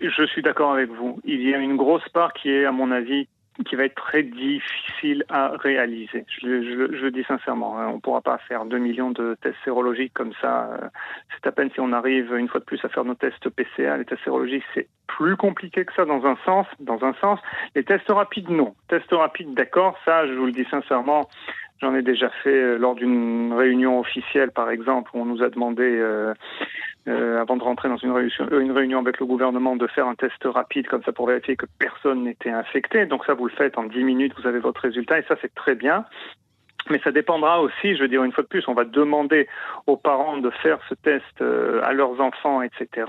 je 0.00 0.26
suis 0.26 0.42
d'accord 0.42 0.72
avec 0.72 0.90
vous. 0.90 1.20
Il 1.24 1.42
y 1.42 1.54
a 1.54 1.58
une 1.58 1.76
grosse 1.76 2.08
part 2.10 2.32
qui 2.32 2.50
est, 2.50 2.64
à 2.64 2.72
mon 2.72 2.90
avis, 2.90 3.28
qui 3.64 3.76
va 3.76 3.84
être 3.84 3.96
très 3.96 4.22
difficile 4.22 5.24
à 5.28 5.48
réaliser. 5.56 6.24
Je, 6.40 6.46
le 6.46 7.10
dis 7.10 7.24
sincèrement. 7.24 7.78
Hein. 7.78 7.88
On 7.88 7.96
ne 7.96 8.00
pourra 8.00 8.20
pas 8.20 8.38
faire 8.38 8.64
2 8.64 8.78
millions 8.78 9.10
de 9.10 9.36
tests 9.42 9.56
sérologiques 9.64 10.12
comme 10.14 10.32
ça. 10.40 10.70
Euh, 10.72 10.88
c'est 11.34 11.48
à 11.48 11.52
peine 11.52 11.70
si 11.72 11.80
on 11.80 11.92
arrive 11.92 12.32
une 12.34 12.48
fois 12.48 12.60
de 12.60 12.64
plus 12.64 12.84
à 12.84 12.88
faire 12.88 13.04
nos 13.04 13.14
tests 13.14 13.48
PCA. 13.48 13.96
Les 13.96 14.04
tests 14.04 14.22
sérologiques, 14.22 14.64
c'est 14.74 14.88
plus 15.06 15.36
compliqué 15.36 15.84
que 15.84 15.92
ça 15.94 16.04
dans 16.04 16.24
un 16.24 16.36
sens. 16.44 16.66
Dans 16.78 17.02
un 17.04 17.14
sens, 17.14 17.40
les 17.74 17.82
tests 17.82 18.08
rapides, 18.08 18.50
non. 18.50 18.74
Tests 18.88 19.12
rapides, 19.12 19.54
d'accord. 19.54 19.98
Ça, 20.04 20.26
je 20.26 20.34
vous 20.34 20.46
le 20.46 20.52
dis 20.52 20.66
sincèrement. 20.70 21.28
J'en 21.80 21.94
ai 21.94 22.02
déjà 22.02 22.28
fait 22.42 22.50
euh, 22.50 22.76
lors 22.76 22.94
d'une 22.94 23.52
réunion 23.52 24.00
officielle, 24.00 24.50
par 24.50 24.70
exemple, 24.70 25.10
où 25.14 25.20
on 25.20 25.24
nous 25.24 25.42
a 25.42 25.48
demandé 25.48 25.84
euh, 25.84 26.34
euh, 27.08 27.40
avant 27.40 27.56
de 27.56 27.62
rentrer 27.62 27.88
dans 27.88 27.96
une 27.96 28.10
réunion, 28.10 28.48
euh, 28.52 28.60
une 28.60 28.72
réunion 28.72 28.98
avec 28.98 29.18
le 29.18 29.26
gouvernement, 29.26 29.76
de 29.76 29.86
faire 29.86 30.06
un 30.06 30.14
test 30.14 30.42
rapide 30.44 30.88
comme 30.88 31.02
ça 31.04 31.12
pour 31.12 31.26
vérifier 31.26 31.56
que 31.56 31.66
personne 31.78 32.24
n'était 32.24 32.50
infecté. 32.50 33.06
Donc 33.06 33.24
ça, 33.24 33.34
vous 33.34 33.46
le 33.46 33.52
faites 33.52 33.78
en 33.78 33.84
10 33.84 34.04
minutes, 34.04 34.34
vous 34.38 34.46
avez 34.46 34.58
votre 34.58 34.80
résultat 34.80 35.18
et 35.18 35.22
ça, 35.28 35.36
c'est 35.40 35.54
très 35.54 35.74
bien. 35.74 36.04
Mais 36.90 37.00
ça 37.04 37.10
dépendra 37.10 37.60
aussi, 37.60 37.96
je 37.96 38.02
veux 38.02 38.08
dire 38.08 38.24
une 38.24 38.32
fois 38.32 38.42
de 38.42 38.48
plus, 38.48 38.66
on 38.66 38.74
va 38.74 38.84
demander 38.84 39.46
aux 39.86 39.96
parents 39.96 40.38
de 40.38 40.50
faire 40.50 40.78
ce 40.88 40.94
test 40.94 41.24
euh, 41.40 41.80
à 41.84 41.92
leurs 41.92 42.20
enfants, 42.20 42.62
etc. 42.62 43.06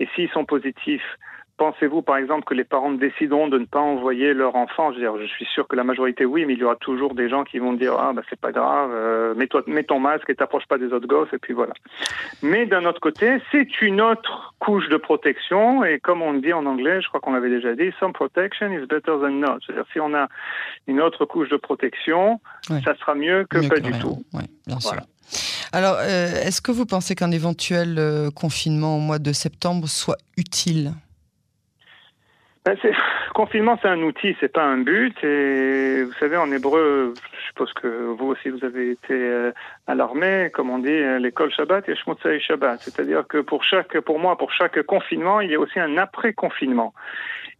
Et 0.00 0.08
s'ils 0.14 0.30
sont 0.30 0.44
positifs, 0.44 1.16
Pensez-vous, 1.58 2.02
par 2.02 2.16
exemple, 2.16 2.44
que 2.44 2.54
les 2.54 2.62
parents 2.62 2.92
décideront 2.92 3.48
de 3.48 3.58
ne 3.58 3.64
pas 3.64 3.80
envoyer 3.80 4.32
leur 4.32 4.54
enfant? 4.54 4.92
Je, 4.92 4.98
veux 4.98 5.02
dire, 5.02 5.18
je 5.20 5.26
suis 5.26 5.44
sûr 5.44 5.66
que 5.66 5.74
la 5.74 5.82
majorité, 5.82 6.24
oui, 6.24 6.46
mais 6.46 6.52
il 6.52 6.60
y 6.60 6.64
aura 6.64 6.76
toujours 6.76 7.14
des 7.16 7.28
gens 7.28 7.42
qui 7.42 7.58
vont 7.58 7.72
dire 7.72 7.96
ah 7.98 8.12
bah 8.12 8.22
c'est 8.30 8.38
pas 8.38 8.52
grave, 8.52 8.90
euh, 8.92 9.34
mets 9.66 9.82
ton 9.82 9.98
masque 9.98 10.30
et 10.30 10.36
t'approche 10.36 10.66
pas 10.66 10.78
des 10.78 10.92
autres 10.92 11.08
gosses 11.08 11.32
et 11.32 11.38
puis 11.38 11.54
voilà. 11.54 11.74
Mais 12.42 12.64
d'un 12.66 12.84
autre 12.84 13.00
côté, 13.00 13.42
c'est 13.50 13.82
une 13.82 14.00
autre 14.00 14.54
couche 14.60 14.88
de 14.88 14.96
protection 14.96 15.84
et 15.84 15.98
comme 15.98 16.22
on 16.22 16.34
dit 16.34 16.52
en 16.52 16.64
anglais, 16.64 17.02
je 17.02 17.08
crois 17.08 17.20
qu'on 17.20 17.32
l'avait 17.32 17.50
déjà 17.50 17.74
dit, 17.74 17.90
some 17.98 18.12
protection 18.12 18.70
is 18.70 18.86
better 18.86 19.18
than 19.20 19.30
not. 19.30 19.58
C'est-à-dire 19.66 19.86
si 19.92 19.98
on 19.98 20.14
a 20.14 20.28
une 20.86 21.00
autre 21.00 21.24
couche 21.24 21.48
de 21.48 21.56
protection, 21.56 22.40
ça 22.62 22.94
sera 23.00 23.16
mieux 23.16 23.44
que 23.50 23.68
pas 23.68 23.80
du 23.80 23.92
tout. 23.98 24.22
bien 24.64 24.78
sûr. 24.78 25.00
Alors, 25.72 25.96
euh, 25.98 26.46
est-ce 26.46 26.62
que 26.62 26.72
vous 26.72 26.86
pensez 26.86 27.14
qu'un 27.14 27.30
éventuel 27.30 27.96
euh, 27.98 28.30
confinement 28.30 28.96
au 28.96 29.00
mois 29.00 29.18
de 29.18 29.32
septembre 29.32 29.86
soit 29.88 30.16
utile? 30.38 30.92
ben, 30.92 31.07
confinement, 33.34 33.78
c'est 33.80 33.88
un 33.88 34.02
outil, 34.02 34.36
c'est 34.40 34.52
pas 34.52 34.64
un 34.64 34.78
but. 34.78 35.16
Et 35.22 36.02
vous 36.04 36.12
savez, 36.14 36.36
en 36.36 36.50
hébreu, 36.50 37.14
je 37.14 37.46
suppose 37.46 37.72
que 37.74 37.86
vous 37.86 38.26
aussi, 38.26 38.48
vous 38.50 38.64
avez 38.64 38.90
été 38.90 39.12
euh, 39.14 39.52
à 39.86 39.94
l'armée, 39.94 40.50
comme 40.52 40.70
on 40.70 40.78
dit, 40.78 40.88
euh, 40.88 41.18
l'école 41.18 41.52
Shabbat 41.52 41.88
et 41.88 41.92
et 41.92 42.40
Shabbat. 42.40 42.80
C'est-à-dire 42.80 43.26
que 43.26 43.38
pour 43.38 43.64
chaque, 43.64 43.98
pour 44.00 44.18
moi, 44.18 44.36
pour 44.36 44.52
chaque 44.52 44.82
confinement, 44.82 45.40
il 45.40 45.50
y 45.50 45.54
a 45.54 45.60
aussi 45.60 45.78
un 45.78 45.96
après-confinement. 45.96 46.94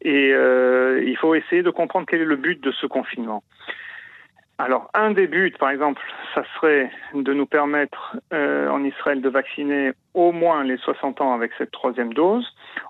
Et 0.02 0.32
euh, 0.32 1.02
il 1.04 1.16
faut 1.16 1.34
essayer 1.34 1.62
de 1.62 1.70
comprendre 1.70 2.06
quel 2.08 2.20
est 2.20 2.26
le 2.26 2.36
but 2.36 2.62
de 2.62 2.70
ce 2.72 2.86
confinement. 2.86 3.42
Alors, 4.60 4.90
un 4.92 5.12
des 5.12 5.28
buts, 5.28 5.54
par 5.56 5.70
exemple, 5.70 6.02
ça 6.34 6.42
serait 6.56 6.90
de 7.14 7.32
nous 7.32 7.46
permettre 7.46 8.16
euh, 8.32 8.68
en 8.68 8.82
Israël 8.82 9.20
de 9.20 9.28
vacciner 9.28 9.92
au 10.14 10.32
moins 10.32 10.64
les 10.64 10.76
60 10.78 11.20
ans 11.20 11.32
avec 11.32 11.52
cette 11.58 11.70
troisième 11.70 12.12
dose. 12.12 12.44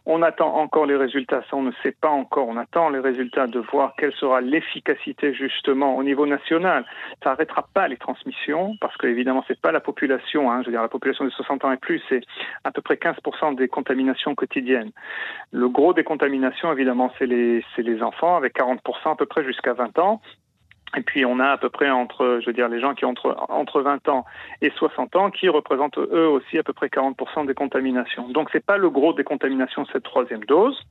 On 0.06 0.22
attend 0.22 0.54
encore 0.56 0.87
les 0.87 0.96
résultats, 0.96 1.42
ça 1.50 1.56
on 1.56 1.62
ne 1.62 1.72
sait 1.82 1.92
pas 1.92 2.08
encore. 2.08 2.48
On 2.48 2.56
attend 2.56 2.88
les 2.88 3.00
résultats 3.00 3.46
de 3.46 3.58
voir 3.58 3.92
quelle 3.98 4.14
sera 4.14 4.40
l'efficacité 4.40 5.34
justement 5.34 5.96
au 5.96 6.02
niveau 6.02 6.25
national. 6.25 6.87
Ça 7.22 7.30
n'arrêtera 7.30 7.68
pas 7.75 7.87
les 7.87 7.98
transmissions 7.98 8.75
parce 8.80 8.96
que 8.96 9.06
évidemment 9.06 9.44
c'est 9.46 9.60
pas 9.60 9.72
la 9.72 9.80
population. 9.80 10.50
Hein, 10.50 10.62
je 10.62 10.66
veux 10.66 10.72
dire 10.72 10.80
la 10.80 10.88
population 10.88 11.26
de 11.26 11.30
60 11.30 11.66
ans 11.66 11.72
et 11.72 11.76
plus, 11.76 12.00
c'est 12.08 12.22
à 12.64 12.70
peu 12.70 12.80
près 12.80 12.94
15% 12.94 13.56
des 13.56 13.68
contaminations 13.68 14.34
quotidiennes. 14.34 14.92
Le 15.52 15.68
gros 15.68 15.92
des 15.92 16.04
contaminations 16.04 16.72
évidemment 16.72 17.12
c'est 17.18 17.26
les 17.26 17.62
c'est 17.76 17.82
les 17.82 18.02
enfants 18.02 18.37
avec 18.37 18.56
40% 18.56 18.78
à 19.12 19.16
peu 19.16 19.26
près 19.26 19.44
jusqu'à 19.44 19.75
20 19.75 19.98
ans. 19.98 20.22
Et 20.97 21.02
puis 21.02 21.25
on 21.26 21.38
a 21.38 21.49
à 21.49 21.57
peu 21.59 21.68
près 21.68 21.90
entre, 21.90 22.38
je 22.40 22.47
veux 22.47 22.52
dire, 22.52 22.68
les 22.68 22.80
gens 22.80 22.95
qui 22.95 23.04
ont 23.04 23.11
entre, 23.11 23.37
entre 23.49 23.83
20 23.83 24.09
ans 24.09 24.25
et 24.62 24.71
60 24.71 25.16
ans 25.16 25.30
qui 25.30 25.49
représentent 25.49 25.99
eux 25.99 26.28
aussi 26.28 26.59
à 26.59 26.62
peu 26.62 26.73
près 26.73 26.87
40% 26.87 27.47
des 27.47 27.54
contaminations. 27.54 28.28
Donc 28.28 28.49
c'est 28.52 28.64
pas 28.64 28.78
le 28.78 28.90
gros 28.90 29.12
des 29.12 29.25
contaminations 29.25 29.85
cette 29.92 30.04
troisième 30.04 30.45
dose. 30.45 30.83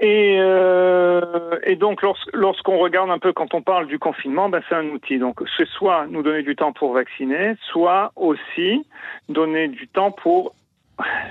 Et, 0.00 0.38
euh, 0.40 1.58
et 1.62 1.76
donc 1.76 2.00
lorsqu'on 2.32 2.78
regarde 2.78 3.10
un 3.10 3.18
peu 3.18 3.34
quand 3.34 3.52
on 3.52 3.60
parle 3.60 3.86
du 3.86 3.98
confinement, 3.98 4.48
ben 4.48 4.62
c'est 4.68 4.74
un 4.74 4.86
outil. 4.88 5.18
Donc 5.18 5.42
c'est 5.56 5.68
soit 5.68 6.06
nous 6.08 6.22
donner 6.22 6.42
du 6.42 6.56
temps 6.56 6.72
pour 6.72 6.94
vacciner, 6.94 7.54
soit 7.70 8.10
aussi 8.16 8.86
donner 9.28 9.68
du 9.68 9.86
temps 9.88 10.10
pour 10.10 10.54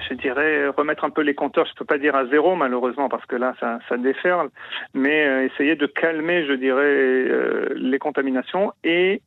je 0.09 0.13
dirais, 0.15 0.67
remettre 0.67 1.03
un 1.03 1.09
peu 1.09 1.21
les 1.21 1.35
compteurs, 1.35 1.65
je 1.65 1.71
ne 1.71 1.75
peux 1.75 1.85
pas 1.85 1.97
dire 1.97 2.15
à 2.15 2.25
zéro 2.27 2.55
malheureusement 2.55 3.09
parce 3.09 3.25
que 3.25 3.35
là 3.35 3.53
ça, 3.59 3.97
déferle, 3.97 4.49
mais 4.93 5.25
euh, 5.25 5.45
essayer 5.45 5.75
de 5.75 5.85
calmer, 5.85 6.45
je 6.45 6.53
dirais, 6.53 6.81
euh, 6.83 7.73
les 7.75 7.99
contaminations 7.99 8.73
et 8.83 9.21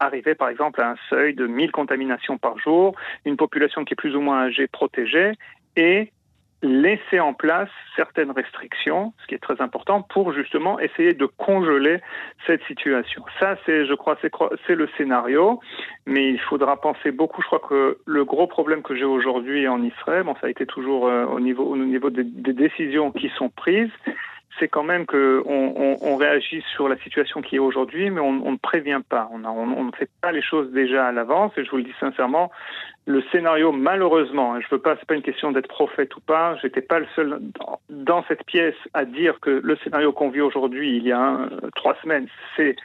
arriver 0.00 0.34
par 0.34 0.48
exemple 0.48 0.80
à 0.80 0.90
un 0.90 0.96
seuil 1.10 1.34
de 1.34 1.46
1000 1.46 1.72
contaminations 1.72 2.38
par 2.38 2.58
jour, 2.58 2.94
une 3.24 3.36
population 3.36 3.84
qui 3.84 3.94
est 3.94 3.96
plus 3.96 4.14
ou 4.14 4.20
moins 4.20 4.44
âgée 4.46 4.66
protégée 4.66 5.32
et 5.76 6.12
laisser 6.62 7.20
en 7.20 7.34
place 7.34 7.68
certaines 7.94 8.30
restrictions, 8.30 9.12
ce 9.22 9.26
qui 9.26 9.34
est 9.34 9.42
très 9.42 9.60
important, 9.60 10.02
pour 10.02 10.32
justement 10.32 10.78
essayer 10.80 11.14
de 11.14 11.26
congeler 11.26 12.00
cette 12.46 12.62
situation. 12.64 13.24
Ça, 13.38 13.56
c'est, 13.64 13.86
je 13.86 13.94
crois, 13.94 14.18
c'est 14.66 14.74
le 14.74 14.88
scénario, 14.96 15.60
mais 16.06 16.30
il 16.30 16.40
faudra 16.40 16.80
penser 16.80 17.12
beaucoup. 17.12 17.42
Je 17.42 17.46
crois 17.46 17.62
que 17.68 17.98
le 18.04 18.24
gros 18.24 18.46
problème 18.46 18.82
que 18.82 18.96
j'ai 18.96 19.04
aujourd'hui 19.04 19.68
en 19.68 19.82
Israël, 19.82 20.24
bon, 20.24 20.34
ça 20.40 20.48
a 20.48 20.50
été 20.50 20.66
toujours 20.66 21.06
euh, 21.06 21.26
au 21.26 21.40
niveau, 21.40 21.64
au 21.64 21.76
niveau 21.76 22.10
des, 22.10 22.24
des 22.24 22.52
décisions 22.52 23.12
qui 23.12 23.28
sont 23.36 23.50
prises, 23.50 23.90
c'est 24.58 24.68
quand 24.68 24.82
même 24.82 25.06
qu'on 25.06 25.42
on, 25.46 26.16
réagit 26.16 26.62
sur 26.74 26.88
la 26.88 26.96
situation 26.98 27.42
qui 27.42 27.56
est 27.56 27.60
aujourd'hui, 27.60 28.10
mais 28.10 28.20
on, 28.20 28.52
ne 28.52 28.56
prévient 28.56 29.00
pas. 29.08 29.28
On, 29.32 29.38
ne 29.84 29.92
fait 29.92 30.10
pas 30.20 30.32
les 30.32 30.42
choses 30.42 30.70
déjà 30.72 31.06
à 31.06 31.12
l'avance. 31.12 31.52
Et 31.56 31.64
je 31.64 31.70
vous 31.70 31.78
le 31.78 31.84
dis 31.84 31.94
sincèrement, 32.00 32.50
le 33.06 33.22
scénario, 33.32 33.72
malheureusement, 33.72 34.54
hein, 34.54 34.60
je 34.60 34.66
veux 34.70 34.80
pas, 34.80 34.96
c'est 34.96 35.06
pas 35.06 35.14
une 35.14 35.22
question 35.22 35.52
d'être 35.52 35.68
prophète 35.68 36.14
ou 36.16 36.20
pas. 36.20 36.56
J'étais 36.62 36.82
pas 36.82 36.98
le 36.98 37.06
seul 37.14 37.40
dans, 37.88 38.24
cette 38.28 38.44
pièce 38.44 38.76
à 38.94 39.04
dire 39.04 39.40
que 39.40 39.60
le 39.62 39.76
scénario 39.76 40.12
qu'on 40.12 40.30
vit 40.30 40.40
aujourd'hui, 40.40 40.96
il 40.96 41.04
y 41.04 41.12
a 41.12 41.20
un, 41.20 41.48
trois 41.74 41.96
semaines, 42.02 42.28
c'est 42.56 42.76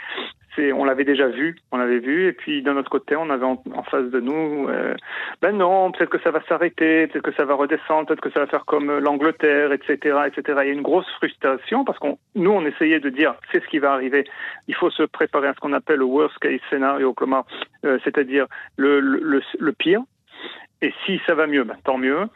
on 0.74 0.84
l'avait 0.84 1.04
déjà 1.04 1.28
vu, 1.28 1.56
on 1.72 1.78
l'avait 1.78 2.00
vu, 2.00 2.28
et 2.28 2.34
puis 2.34 2.62
d'un 2.62 2.78
autre 2.78 2.90
côté, 2.90 3.16
on 3.16 3.30
avait 3.30 3.46
en, 3.46 3.84
face 3.90 4.10
de 4.10 4.20
nous, 4.20 4.68
euh, 4.70 4.96
ben 5.42 5.58
non, 5.58 5.92
peut-être 5.92 6.10
que 6.10 6.20
ça 6.22 6.32
va 6.32 6.42
s'arrêter, 6.48 7.08
peut-être 7.08 7.24
que 7.24 7.34
ça 7.34 7.46
va 7.46 7.56
redescendre, 7.56 8.08
peut-être 8.08 8.22
que 8.22 8.32
ça 8.32 8.40
va 8.40 8.48
faire 8.48 8.66
comme 8.66 8.90
euh, 8.90 9.00
l'Angleterre, 9.00 9.72
etc., 9.72 10.18
etc. 10.28 10.60
Il 10.62 10.68
y 10.68 10.72
a 10.72 10.74
une 10.74 10.82
grosse 10.82 11.10
frustration 11.18 11.84
parce 11.84 11.98
qu'on, 12.00 12.18
nous, 12.36 12.52
on 12.52 12.66
essayait 12.66 13.00
de 13.00 13.10
dire, 13.10 13.36
c'est 13.52 13.64
ce 13.64 13.68
qui 13.68 13.80
va 13.80 13.94
arriver. 13.94 14.26
Il 14.68 14.76
faut 14.76 14.90
se 14.90 15.04
préparer 15.04 15.48
à 15.48 15.54
ce 15.54 15.60
qu'on 15.60 15.74
appelle 15.74 16.00
le 16.00 16.06
worst 16.06 16.38
case 16.40 16.60
scenario, 16.70 17.16
euh, 17.86 18.00
c'est-à-dire 18.04 18.46
le, 18.78 19.00
le, 19.00 19.72
pire. 19.74 20.02
Et 20.82 20.94
si 21.06 21.20
ça 21.26 21.34
va 21.34 21.48
mieux, 21.48 21.64
ben, 21.64 21.78
tant 21.84 21.98
mieux. 21.98 22.28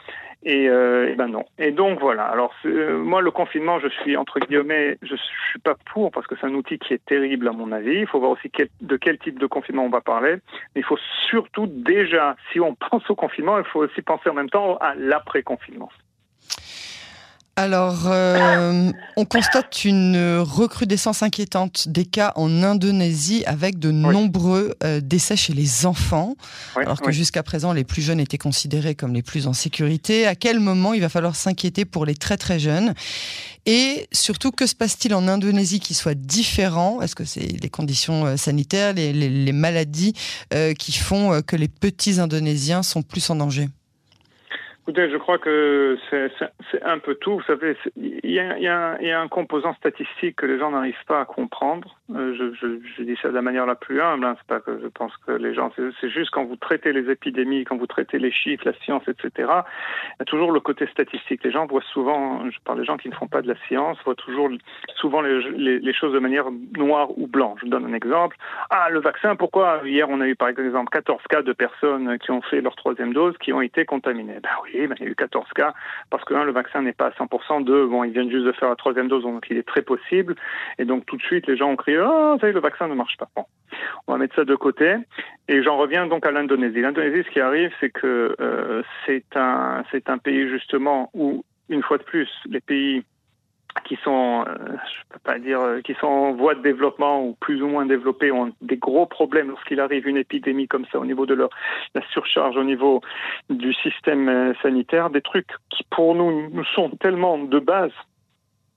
Et, 0.48 0.70
euh, 0.70 1.10
et, 1.12 1.16
ben 1.16 1.27
non. 1.27 1.44
Et 1.60 1.72
donc 1.72 2.00
voilà. 2.00 2.24
Alors 2.24 2.54
euh, 2.66 2.98
moi 2.98 3.22
le 3.22 3.32
confinement, 3.32 3.82
je 3.82 3.89
suis 3.89 4.16
entre 4.16 4.39
guillemets, 4.39 4.98
je 5.01 5.16
suis 5.18 5.60
pas 5.60 5.75
pour 5.92 6.10
parce 6.10 6.25
que 6.25 6.36
c'est 6.39 6.48
un 6.48 6.54
outil 6.54 6.80
qui 6.80 6.94
est 6.94 7.06
terrible 7.06 7.50
à 7.50 7.51
mon 7.51 7.74
avis. 7.74 8.00
Il 8.00 8.08
faut 8.08 8.20
voir 8.20 8.32
aussi 8.32 8.50
de 8.80 8.96
quel 8.96 9.18
type 9.18 9.39
de 9.39 9.46
confinement 9.46 9.84
on 9.84 9.89
va 9.89 10.00
parler. 10.00 10.38
Mais 10.74 10.82
il 10.82 10.86
faut 10.86 10.98
surtout 11.30 11.68
déjà, 11.68 12.38
si 12.54 12.62
on 12.62 12.75
pense 12.89 13.10
au 13.10 13.16
confinement, 13.16 13.58
il 13.58 13.66
faut 13.66 13.84
aussi 13.84 14.01
penser 14.01 14.30
en 14.30 14.36
même 14.36 14.50
temps 14.50 14.77
à 14.77 14.96
l'après 14.96 15.44
confinement. 15.44 15.89
Alors, 17.60 18.04
euh, 18.06 18.92
on 19.16 19.26
constate 19.26 19.84
une 19.84 20.38
recrudescence 20.42 21.24
inquiétante 21.24 21.88
des 21.90 22.06
cas 22.06 22.32
en 22.36 22.62
Indonésie 22.62 23.44
avec 23.48 23.80
de 23.80 23.90
nombreux 23.90 24.76
euh, 24.84 25.02
décès 25.02 25.36
chez 25.36 25.54
les 25.54 25.88
enfants, 25.88 26.36
alors 26.76 27.02
que 27.02 27.12
jusqu'à 27.12 27.42
présent 27.42 27.74
les 27.74 27.84
plus 27.84 28.04
jeunes 28.04 28.20
étaient 28.20 28.38
considérés 28.38 28.94
comme 28.94 29.12
les 29.12 29.24
plus 29.24 29.48
en 29.48 29.54
sécurité. 29.54 30.28
À 30.28 30.36
quel 30.36 30.60
moment 30.60 30.94
il 30.94 31.02
va 31.02 31.10
falloir 31.10 31.36
s'inquiéter 31.36 31.84
pour 31.84 32.06
les 32.06 32.14
très 32.14 32.38
très 32.38 32.60
jeunes? 32.60 32.94
Et 33.66 34.08
surtout, 34.12 34.52
que 34.52 34.68
se 34.68 34.76
passe-t-il 34.76 35.16
en 35.16 35.28
Indonésie 35.28 35.80
qui 35.80 35.96
soit 35.96 36.14
différent? 36.14 37.02
Est-ce 37.02 37.16
que 37.16 37.26
c'est 37.26 37.60
les 37.60 37.70
conditions 37.70 38.28
euh, 38.28 38.38
sanitaires, 38.38 38.94
les, 38.94 39.12
les, 39.14 39.30
les 39.30 39.52
maladies 39.52 40.14
qui 40.78 40.92
font 40.92 41.42
que 41.42 41.56
les 41.56 41.68
petits 41.68 42.20
Indonésiens 42.20 42.84
sont 42.84 43.02
plus 43.02 43.28
en 43.32 43.36
danger? 43.36 43.68
Écoutez, 44.88 45.10
je 45.10 45.17
crois 45.17 45.38
que 45.38 45.98
c'est 46.10 46.82
un 46.82 46.98
peu 46.98 47.15
tout. 47.15 47.34
Vous 47.34 47.44
savez, 47.44 47.75
il 47.98 48.22
y, 48.24 48.39
y, 48.39 48.63
y 48.63 48.67
a, 48.70 49.20
un 49.20 49.27
composant 49.27 49.74
statistique 49.74 50.38
que 50.38 50.46
les 50.46 50.58
gens 50.58 50.72
n'arrivent 50.72 50.96
pas 51.06 51.20
à 51.20 51.25
comprendre. 51.25 51.98
Euh, 52.15 52.34
je, 52.39 52.53
je, 52.53 52.79
je, 52.96 53.03
dis 53.03 53.17
ça 53.22 53.27
de 53.27 53.34
la 53.34 53.41
manière 53.41 53.65
la 53.65 53.75
plus 53.75 54.01
humble. 54.01 54.24
Hein. 54.24 54.36
C'est 54.38 54.48
pas 54.48 54.62
que 54.62 54.79
je 54.82 54.88
pense 54.88 55.12
que 55.27 55.34
les 55.34 55.53
gens. 55.53 55.74
C'est 56.00 56.10
juste 56.10 56.32
quand 56.32 56.46
vous 56.46 56.56
traitez 56.56 56.94
les 56.94 57.12
épidémies, 57.12 57.65
quand 57.65 57.75
vous 57.75 57.86
traitez 57.86 58.17
les 58.17 58.32
chiffres, 58.32 58.63
la 58.65 58.72
science, 58.86 59.03
etc. 59.10 59.29
Il 59.38 60.20
y 60.20 60.22
a 60.22 60.25
toujours 60.25 60.53
le 60.53 60.62
côté 60.62 60.88
statistique. 60.88 61.44
Les 61.44 61.51
gens 61.51 61.65
voient 61.65 61.84
souvent. 61.91 62.50
Je 62.50 62.58
parle 62.63 62.79
des 62.79 62.86
gens 62.86 62.96
qui 62.96 63.10
ne 63.10 63.13
font 63.13 63.27
pas 63.27 63.41
de 63.41 63.50
la 63.50 63.58
science, 63.67 63.98
voient 64.06 64.15
toujours 64.15 64.50
souvent 64.96 65.20
les, 65.20 65.51
les, 65.51 65.79
les 65.79 65.94
choses 65.94 66.13
de 66.13 66.20
manière 66.20 66.46
noire 66.77 67.10
ou 67.17 67.27
blanche. 67.27 67.60
Je 67.62 67.67
donne 67.67 67.84
un 67.84 67.94
exemple. 67.94 68.38
Ah, 68.70 68.89
le 68.89 69.01
vaccin. 69.01 69.36
Pourquoi? 69.36 69.82
Hier 69.84 70.10
on 70.10 70.22
a 70.22 70.27
eu 70.27 70.36
par 70.38 70.48
exemple 70.48 70.91
14 70.91 71.22
cas 71.29 71.41
de 71.41 71.51
personnes 71.51 72.17
qui 72.20 72.32
ont 72.32 72.41
fait 72.41 72.62
leur 72.62 72.77
troisième 72.77 73.12
dose 73.12 73.38
qui 73.39 73.51
ont 73.51 73.62
été 73.62 73.84
contaminées 73.84 74.39
Ben 74.41 74.50
oui 74.63 74.76
ben, 74.86 74.96
il 75.00 75.05
y 75.05 75.07
a 75.07 75.12
eu 75.12 75.15
14 75.15 75.48
cas, 75.55 75.74
parce 76.12 76.24
que 76.25 76.36
un, 76.36 76.43
le 76.43 76.51
vaccin 76.51 76.84
n'est 76.84 76.93
pas 76.93 77.07
à 77.07 77.12
100%, 77.12 77.63
deux, 77.63 77.88
bon, 77.88 78.03
ils 78.03 78.12
viennent 78.12 78.29
juste 78.29 78.46
de 78.46 78.51
faire 78.51 78.69
la 78.69 78.75
troisième 78.75 79.07
dose, 79.07 79.24
donc 79.24 79.48
il 79.50 79.57
est 79.57 79.67
très 79.67 79.81
possible, 79.81 80.36
et 80.77 80.86
donc 80.86 81.05
tout 81.05 81.17
de 81.17 81.22
suite, 81.24 81.48
les 81.48 81.57
gens 81.57 81.72
ont 81.72 81.75
crié, 81.75 82.00
oh, 82.00 82.38
ça 82.39 82.48
y 82.48 82.50
est, 82.51 82.53
le 82.53 82.60
vaccin 82.60 82.88
ne 82.88 82.93
marche 82.93 83.17
pas. 83.17 83.27
Bon, 83.36 83.46
on 84.05 84.12
va 84.12 84.17
mettre 84.19 84.36
ça 84.36 84.46
de 84.46 84.55
côté, 84.55 84.96
et 85.48 85.63
j'en 85.63 85.77
reviens 85.77 86.05
donc 86.05 86.25
à 86.25 86.31
l'Indonésie. 86.31 86.81
L'Indonésie, 86.81 87.24
ce 87.25 87.31
qui 87.31 87.39
arrive, 87.39 87.72
c'est 87.79 87.89
que 87.89 88.36
euh, 88.39 88.84
c'est 89.05 89.25
un, 89.36 89.84
c'est 89.91 90.10
un 90.10 90.17
pays 90.17 90.48
justement 90.50 91.10
où, 91.13 91.43
une 91.69 91.81
fois 91.81 91.98
de 91.98 92.03
plus, 92.03 92.29
les 92.46 92.62
pays 92.62 93.03
qui 93.84 93.98
sont, 94.03 94.46
euh, 94.48 94.55
je 94.57 95.13
peux 95.13 95.19
pas 95.19 95.39
dire, 95.39 95.60
euh, 95.60 95.81
qui 95.81 95.93
sont 95.96 96.07
en 96.07 96.34
voie 96.34 96.55
de 96.55 96.62
développement 96.62 97.24
ou 97.24 97.36
plus 97.39 97.62
ou 97.62 97.67
moins 97.67 97.86
développés 97.86 98.31
ont 98.31 98.53
des 98.62 98.77
gros 98.77 99.05
problèmes 99.05 99.50
lorsqu'il 99.50 99.79
arrive 99.79 100.07
une 100.07 100.17
épidémie 100.17 100.67
comme 100.67 100.86
ça 100.91 101.00
au 101.00 101.05
niveau 101.05 101.25
de 101.25 101.34
leur 101.34 101.50
la 101.96 102.01
surcharge 102.12 102.57
au 102.57 102.63
niveau 102.63 103.01
du 103.50 103.74
système 103.74 104.29
euh, 104.29 104.53
sanitaire, 104.62 105.10
des 105.10 105.22
trucs 105.22 105.51
qui 105.69 105.84
pour 105.89 106.15
nous 106.15 106.50
nous 106.50 106.65
sont 106.65 106.89
tellement 107.00 107.38
de 107.38 107.60
base 107.60 107.91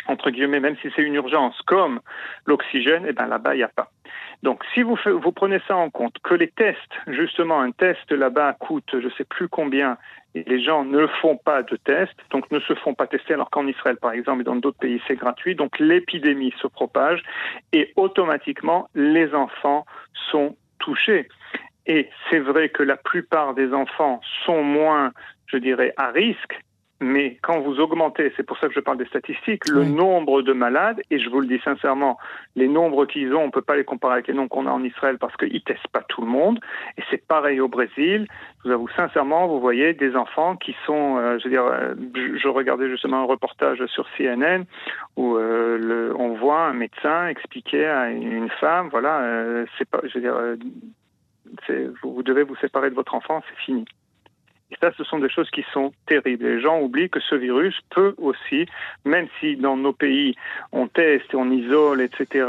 entre 0.06 0.30
guillemets, 0.30 0.60
même 0.60 0.76
si 0.82 0.88
c'est 0.96 1.02
une 1.02 1.14
urgence, 1.14 1.60
comme 1.66 2.00
l'oxygène, 2.46 3.04
et 3.04 3.10
eh 3.10 3.12
ben 3.12 3.26
là-bas 3.26 3.54
il 3.54 3.58
n'y 3.58 3.62
a 3.62 3.68
pas. 3.68 3.90
Donc, 4.42 4.64
si 4.72 4.82
vous, 4.82 4.96
prenez 5.34 5.60
ça 5.68 5.76
en 5.76 5.90
compte, 5.90 6.16
que 6.22 6.34
les 6.34 6.48
tests, 6.48 6.94
justement, 7.06 7.60
un 7.60 7.72
test 7.72 8.10
là-bas 8.10 8.54
coûte 8.54 8.88
je 8.92 9.06
ne 9.06 9.10
sais 9.10 9.24
plus 9.24 9.48
combien, 9.48 9.98
et 10.34 10.44
les 10.44 10.62
gens 10.62 10.84
ne 10.84 11.06
font 11.06 11.36
pas 11.36 11.62
de 11.62 11.76
tests, 11.76 12.16
donc 12.30 12.50
ne 12.50 12.60
se 12.60 12.74
font 12.74 12.94
pas 12.94 13.06
tester, 13.06 13.34
alors 13.34 13.50
qu'en 13.50 13.66
Israël, 13.66 13.96
par 14.00 14.12
exemple, 14.12 14.40
et 14.40 14.44
dans 14.44 14.56
d'autres 14.56 14.78
pays, 14.78 15.02
c'est 15.06 15.16
gratuit. 15.16 15.54
Donc, 15.54 15.78
l'épidémie 15.78 16.54
se 16.60 16.66
propage 16.66 17.22
et 17.72 17.92
automatiquement, 17.96 18.88
les 18.94 19.34
enfants 19.34 19.84
sont 20.30 20.56
touchés. 20.78 21.28
Et 21.86 22.08
c'est 22.30 22.38
vrai 22.38 22.68
que 22.68 22.82
la 22.82 22.96
plupart 22.96 23.54
des 23.54 23.72
enfants 23.74 24.20
sont 24.46 24.62
moins, 24.62 25.12
je 25.46 25.58
dirais, 25.58 25.92
à 25.96 26.10
risque, 26.10 26.58
mais 27.00 27.38
quand 27.40 27.60
vous 27.60 27.80
augmentez, 27.80 28.30
c'est 28.36 28.42
pour 28.42 28.58
ça 28.58 28.68
que 28.68 28.74
je 28.74 28.80
parle 28.80 28.98
des 28.98 29.06
statistiques, 29.06 29.66
le 29.68 29.80
oui. 29.80 29.90
nombre 29.90 30.42
de 30.42 30.52
malades, 30.52 31.00
et 31.10 31.18
je 31.18 31.30
vous 31.30 31.40
le 31.40 31.46
dis 31.46 31.58
sincèrement, 31.64 32.18
les 32.56 32.68
nombres 32.68 33.06
qu'ils 33.06 33.34
ont, 33.34 33.42
on 33.42 33.46
ne 33.46 33.50
peut 33.50 33.62
pas 33.62 33.76
les 33.76 33.84
comparer 33.84 34.14
avec 34.14 34.28
les 34.28 34.34
nombres 34.34 34.50
qu'on 34.50 34.66
a 34.66 34.70
en 34.70 34.84
Israël 34.84 35.16
parce 35.18 35.34
qu'ils 35.36 35.54
ne 35.54 35.58
testent 35.60 35.88
pas 35.88 36.02
tout 36.08 36.20
le 36.20 36.26
monde. 36.26 36.60
Et 36.98 37.02
c'est 37.10 37.26
pareil 37.26 37.58
au 37.58 37.68
Brésil. 37.68 38.26
Je 38.58 38.68
vous 38.68 38.74
avoue 38.74 38.88
sincèrement, 38.96 39.48
vous 39.48 39.60
voyez 39.60 39.94
des 39.94 40.14
enfants 40.14 40.56
qui 40.56 40.76
sont, 40.84 41.16
euh, 41.16 41.38
je 41.38 41.44
veux 41.44 41.50
dire, 41.50 41.64
euh, 41.64 41.94
je 42.14 42.48
regardais 42.48 42.90
justement 42.90 43.22
un 43.22 43.26
reportage 43.26 43.84
sur 43.86 44.06
CNN 44.18 44.64
où 45.16 45.36
euh, 45.36 45.78
le, 45.78 46.14
on 46.18 46.34
voit 46.34 46.64
un 46.64 46.74
médecin 46.74 47.28
expliquer 47.28 47.86
à 47.86 48.10
une 48.10 48.50
femme, 48.60 48.88
voilà, 48.90 49.64
c'est 49.78 49.88
pas, 49.88 50.00
je 50.04 50.18
veux 50.18 50.20
dire, 50.20 50.36
vous, 52.02 52.14
vous 52.14 52.22
devez 52.22 52.42
vous 52.42 52.56
séparer 52.56 52.90
de 52.90 52.94
votre 52.94 53.14
enfant, 53.14 53.42
c'est 53.48 53.64
fini. 53.64 53.86
Et 54.72 54.76
ça, 54.80 54.92
ce 54.96 55.04
sont 55.04 55.18
des 55.18 55.28
choses 55.28 55.50
qui 55.50 55.64
sont 55.72 55.92
terribles. 56.06 56.44
Les 56.44 56.60
gens 56.60 56.80
oublient 56.80 57.10
que 57.10 57.20
ce 57.20 57.34
virus 57.34 57.76
peut 57.90 58.14
aussi, 58.18 58.66
même 59.04 59.26
si 59.40 59.56
dans 59.56 59.76
nos 59.76 59.92
pays 59.92 60.36
on 60.72 60.86
teste, 60.86 61.34
on 61.34 61.50
isole, 61.50 62.00
etc., 62.00 62.46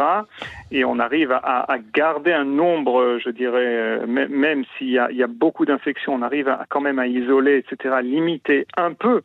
et 0.72 0.86
on 0.86 1.00
arrive 1.00 1.32
à, 1.32 1.78
garder 1.94 2.32
un 2.32 2.46
nombre, 2.46 3.20
je 3.24 3.30
dirais, 3.30 4.06
même 4.08 4.64
s'il 4.78 4.90
y, 4.90 4.94
y 4.94 5.24
a, 5.24 5.28
beaucoup 5.28 5.66
d'infections, 5.66 6.14
on 6.14 6.22
arrive 6.22 6.48
à, 6.48 6.66
quand 6.70 6.80
même 6.80 7.00
à 7.00 7.08
isoler, 7.08 7.58
etc., 7.58 7.96
limiter 8.02 8.66
un 8.78 8.94
peu, 8.94 9.22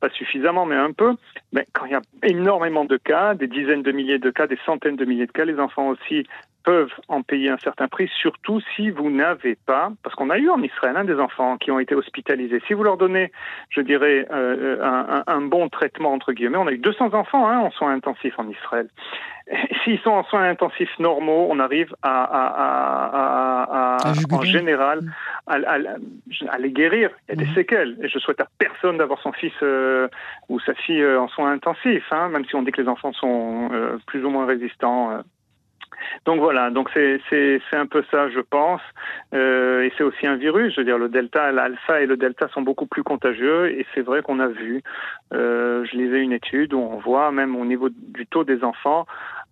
pas 0.00 0.08
suffisamment, 0.10 0.66
mais 0.66 0.76
un 0.76 0.92
peu. 0.92 1.14
Mais 1.52 1.66
quand 1.72 1.86
il 1.86 1.92
y 1.92 1.94
a 1.94 2.02
énormément 2.22 2.84
de 2.84 2.96
cas, 2.96 3.34
des 3.34 3.46
dizaines 3.46 3.82
de 3.82 3.92
milliers 3.92 4.18
de 4.18 4.30
cas, 4.30 4.46
des 4.46 4.58
centaines 4.66 4.96
de 4.96 5.04
milliers 5.04 5.26
de 5.26 5.32
cas, 5.32 5.44
les 5.44 5.58
enfants 5.58 5.88
aussi 5.88 6.26
peuvent 6.64 6.92
en 7.08 7.22
payer 7.22 7.50
un 7.50 7.58
certain 7.58 7.88
prix, 7.88 8.10
surtout 8.20 8.60
si 8.74 8.90
vous 8.90 9.10
n'avez 9.10 9.56
pas, 9.66 9.90
parce 10.02 10.14
qu'on 10.14 10.30
a 10.30 10.38
eu 10.38 10.50
en 10.50 10.62
Israël 10.62 10.96
hein, 10.96 11.04
des 11.04 11.18
enfants 11.18 11.56
qui 11.56 11.70
ont 11.70 11.78
été 11.78 11.94
hospitalisés. 11.94 12.60
Si 12.66 12.74
vous 12.74 12.82
leur 12.82 12.96
donnez, 12.96 13.32
je 13.70 13.80
dirais, 13.80 14.26
euh, 14.30 14.82
un, 14.82 15.24
un, 15.26 15.40
bon 15.42 15.68
traitement, 15.68 16.12
entre 16.12 16.32
guillemets, 16.32 16.58
on 16.58 16.66
a 16.66 16.72
eu 16.72 16.78
200 16.78 17.14
enfants 17.14 17.48
hein, 17.48 17.58
en 17.58 17.70
soins 17.70 17.92
intensifs 17.92 18.38
en 18.38 18.48
Israël. 18.48 18.88
S'ils 19.82 19.98
sont 20.00 20.10
en 20.10 20.24
soins 20.24 20.48
intensifs 20.48 20.98
normaux, 20.98 21.46
on 21.50 21.58
arrive 21.58 21.94
à, 22.02 22.22
à, 22.24 23.96
à, 23.96 24.12
en 24.30 24.42
général 24.42 25.00
à, 25.46 26.58
les 26.58 26.70
guérir. 26.70 27.10
Il 27.28 27.30
y 27.30 27.32
a 27.32 27.44
des 27.44 27.50
mmh. 27.50 27.54
séquelles. 27.54 27.98
Et 28.02 28.08
je 28.08 28.18
souhaite 28.18 28.40
à 28.40 28.48
personne 28.58 28.98
d'avoir 28.98 29.20
son 29.22 29.32
fils 29.32 29.52
euh, 29.62 30.08
ou 30.48 30.60
sa 30.60 30.74
fille 30.74 31.02
euh, 31.02 31.20
en 31.20 31.28
soins 31.28 31.52
intensifs, 31.52 32.06
hein, 32.10 32.28
même 32.28 32.44
si 32.44 32.54
on 32.56 32.62
dit 32.62 32.72
que 32.72 32.82
les 32.82 32.88
enfants 32.88 33.12
sont 33.14 33.70
euh, 33.72 33.98
plus 34.06 34.24
ou 34.24 34.30
moins 34.30 34.46
résistants 34.46 35.12
euh, 35.12 35.22
donc 36.24 36.40
voilà, 36.40 36.70
donc 36.70 36.90
c'est 36.94 37.60
un 37.72 37.86
peu 37.86 38.04
ça, 38.10 38.28
je 38.30 38.40
pense, 38.40 38.80
euh, 39.34 39.82
et 39.82 39.92
c'est 39.96 40.04
aussi 40.04 40.26
un 40.26 40.36
virus. 40.36 40.74
Je 40.74 40.80
veux 40.80 40.84
dire, 40.84 40.98
le 40.98 41.08
delta, 41.08 41.52
l'alpha 41.52 42.00
et 42.00 42.06
le 42.06 42.16
delta 42.16 42.48
sont 42.48 42.62
beaucoup 42.62 42.86
plus 42.86 43.02
contagieux, 43.02 43.70
et 43.70 43.86
c'est 43.94 44.02
vrai 44.02 44.22
qu'on 44.22 44.40
a 44.40 44.48
vu. 44.48 44.82
Euh, 45.32 45.84
je 45.84 45.96
lisais 45.96 46.20
une 46.20 46.32
étude 46.32 46.74
où 46.74 46.78
on 46.78 46.98
voit 46.98 47.32
même 47.32 47.56
au 47.56 47.64
niveau 47.64 47.88
du 47.90 48.26
taux 48.26 48.44
des 48.44 48.64
enfants 48.64 49.06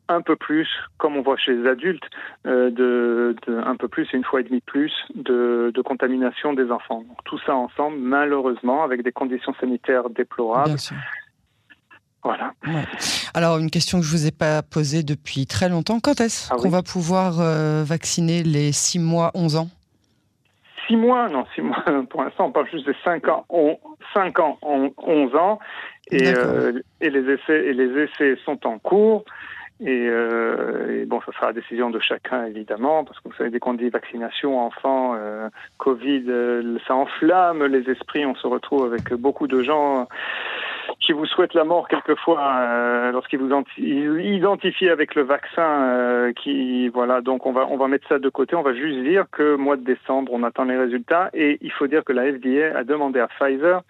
un 0.09 0.23
peu 0.23 0.37
plus, 0.37 0.69
comme 0.99 1.17
on 1.17 1.23
voit 1.23 1.37
chez 1.37 1.53
les 1.53 1.69
adultes, 1.69 2.05
euh, 2.47 2.71
de, 2.71 3.35
un 3.49 3.77
peu 3.77 3.89
plus, 3.89 4.09
une 4.13 4.25
fois 4.25 4.41
et 4.41 4.45
demi 4.45 4.61
plus 4.61 4.93
de, 5.15 5.73
de, 5.75 5.83
contamination 5.83 6.53
des 6.53 6.71
enfants. 6.71 7.05
Tout 7.25 7.39
ça 7.41 7.57
ensemble, 7.57 7.97
malheureusement, 7.99 8.85
avec 8.85 9.03
des 9.03 9.13
conditions 9.13 9.55
sanitaires 9.61 10.09
déplorables. 10.11 10.79
Voilà. 12.23 12.53
Alors, 13.35 13.59
une 13.59 13.71
question 13.71 14.01
que 14.01 14.05
je 14.05 14.13
ne 14.13 14.19
vous 14.19 14.27
ai 14.27 14.33
pas 14.33 14.63
posée 14.63 15.03
depuis 15.03 15.47
très 15.47 15.69
longtemps. 15.69 16.01
Quand 16.01 16.21
est-ce 16.21 16.49
ah 16.51 16.57
qu'on 16.57 16.69
va 16.69 16.83
pouvoir 16.83 17.41
euh, 17.41 17.85
vacciner 17.85 18.43
les 18.43 18.73
6 18.73 18.99
mois, 18.99 19.31
11 19.35 19.57
ans? 19.57 19.69
6 20.89 20.97
mois, 20.97 21.29
non, 21.29 21.45
6 21.55 21.63
mois, 21.63 21.85
pour 22.11 22.23
l'instant, 22.23 22.47
on 22.47 22.53
parle 22.53 22.69
juste 22.71 22.87
de 22.87 22.95
5 23.05 23.29
ans, 23.29 23.47
5 24.15 24.39
ans, 24.41 24.59
11 24.63 25.35
ans. 25.37 25.59
Et, 26.11 26.29
euh, 26.29 26.81
et, 27.01 27.11
les 27.11 27.33
essais, 27.33 27.67
et 27.67 27.73
les 27.73 28.05
essais 28.05 28.37
sont 28.45 28.65
en 28.67 28.79
cours. 28.79 29.25
Euh, 29.85 31.03
et, 31.03 31.05
bon, 31.05 31.21
ça 31.21 31.33
sera 31.33 31.47
la 31.49 31.53
décision 31.53 31.91
de 31.91 31.99
chacun, 31.99 32.47
évidemment, 32.47 33.05
parce 33.05 33.19
que 33.21 33.29
vous 33.29 33.35
savez, 33.35 33.51
dès 33.51 33.59
qu'on 33.59 33.75
dit 33.75 33.91
vaccination, 33.91 34.59
enfants, 34.59 35.15
euh, 35.17 35.49
Covid, 35.79 36.25
euh, 36.29 36.79
ça 36.87 36.95
enflamme 36.95 37.65
les 37.65 37.91
esprits. 37.91 38.25
On 38.25 38.35
se 38.35 38.47
retrouve 38.47 38.87
avec 38.87 39.13
beaucoup 39.15 39.47
de 39.47 39.63
gens 39.63 40.09
qui 41.01 41.13
vous 41.13 41.27
souhaitent 41.27 41.55
la 41.55 41.65
mort 41.65 41.89
quelquefois 41.89 43.11
lorsqu'ils 43.13 43.39
vous 43.39 43.53
identifient 43.77 44.89
avec 44.89 45.15
le 45.15 45.23
vaccin. 45.23 46.33
qui 46.37 46.89
voilà, 46.89 47.21
donc 47.21 47.45
on 47.45 47.53
va 47.53 47.67
on 47.69 47.77
va 47.77 47.89
mettre 47.89 48.09
ça 48.09 48.19
de 48.19 48.29
côté. 48.29 48.57
On 48.57 48.63
va 48.63 48.75
juste 48.75 49.01
dire 49.03 49.27
que 49.31 49.57
mois 49.57 49.77
de 49.77 49.85
décembre, 49.85 50.33
on 50.33 50.43
attend 50.43 50.65
les 50.65 50.77
résultats. 50.77 51.31
Et 51.35 51.59
il 51.61 51.73
faut 51.73 51.87
dire 51.87 52.05
que 52.05 52.13
la 52.13 52.33
FDA 52.33 52.77
a 52.77 52.85
demandé 52.85 53.21
à 53.21 53.29
Pfizer 53.29 53.83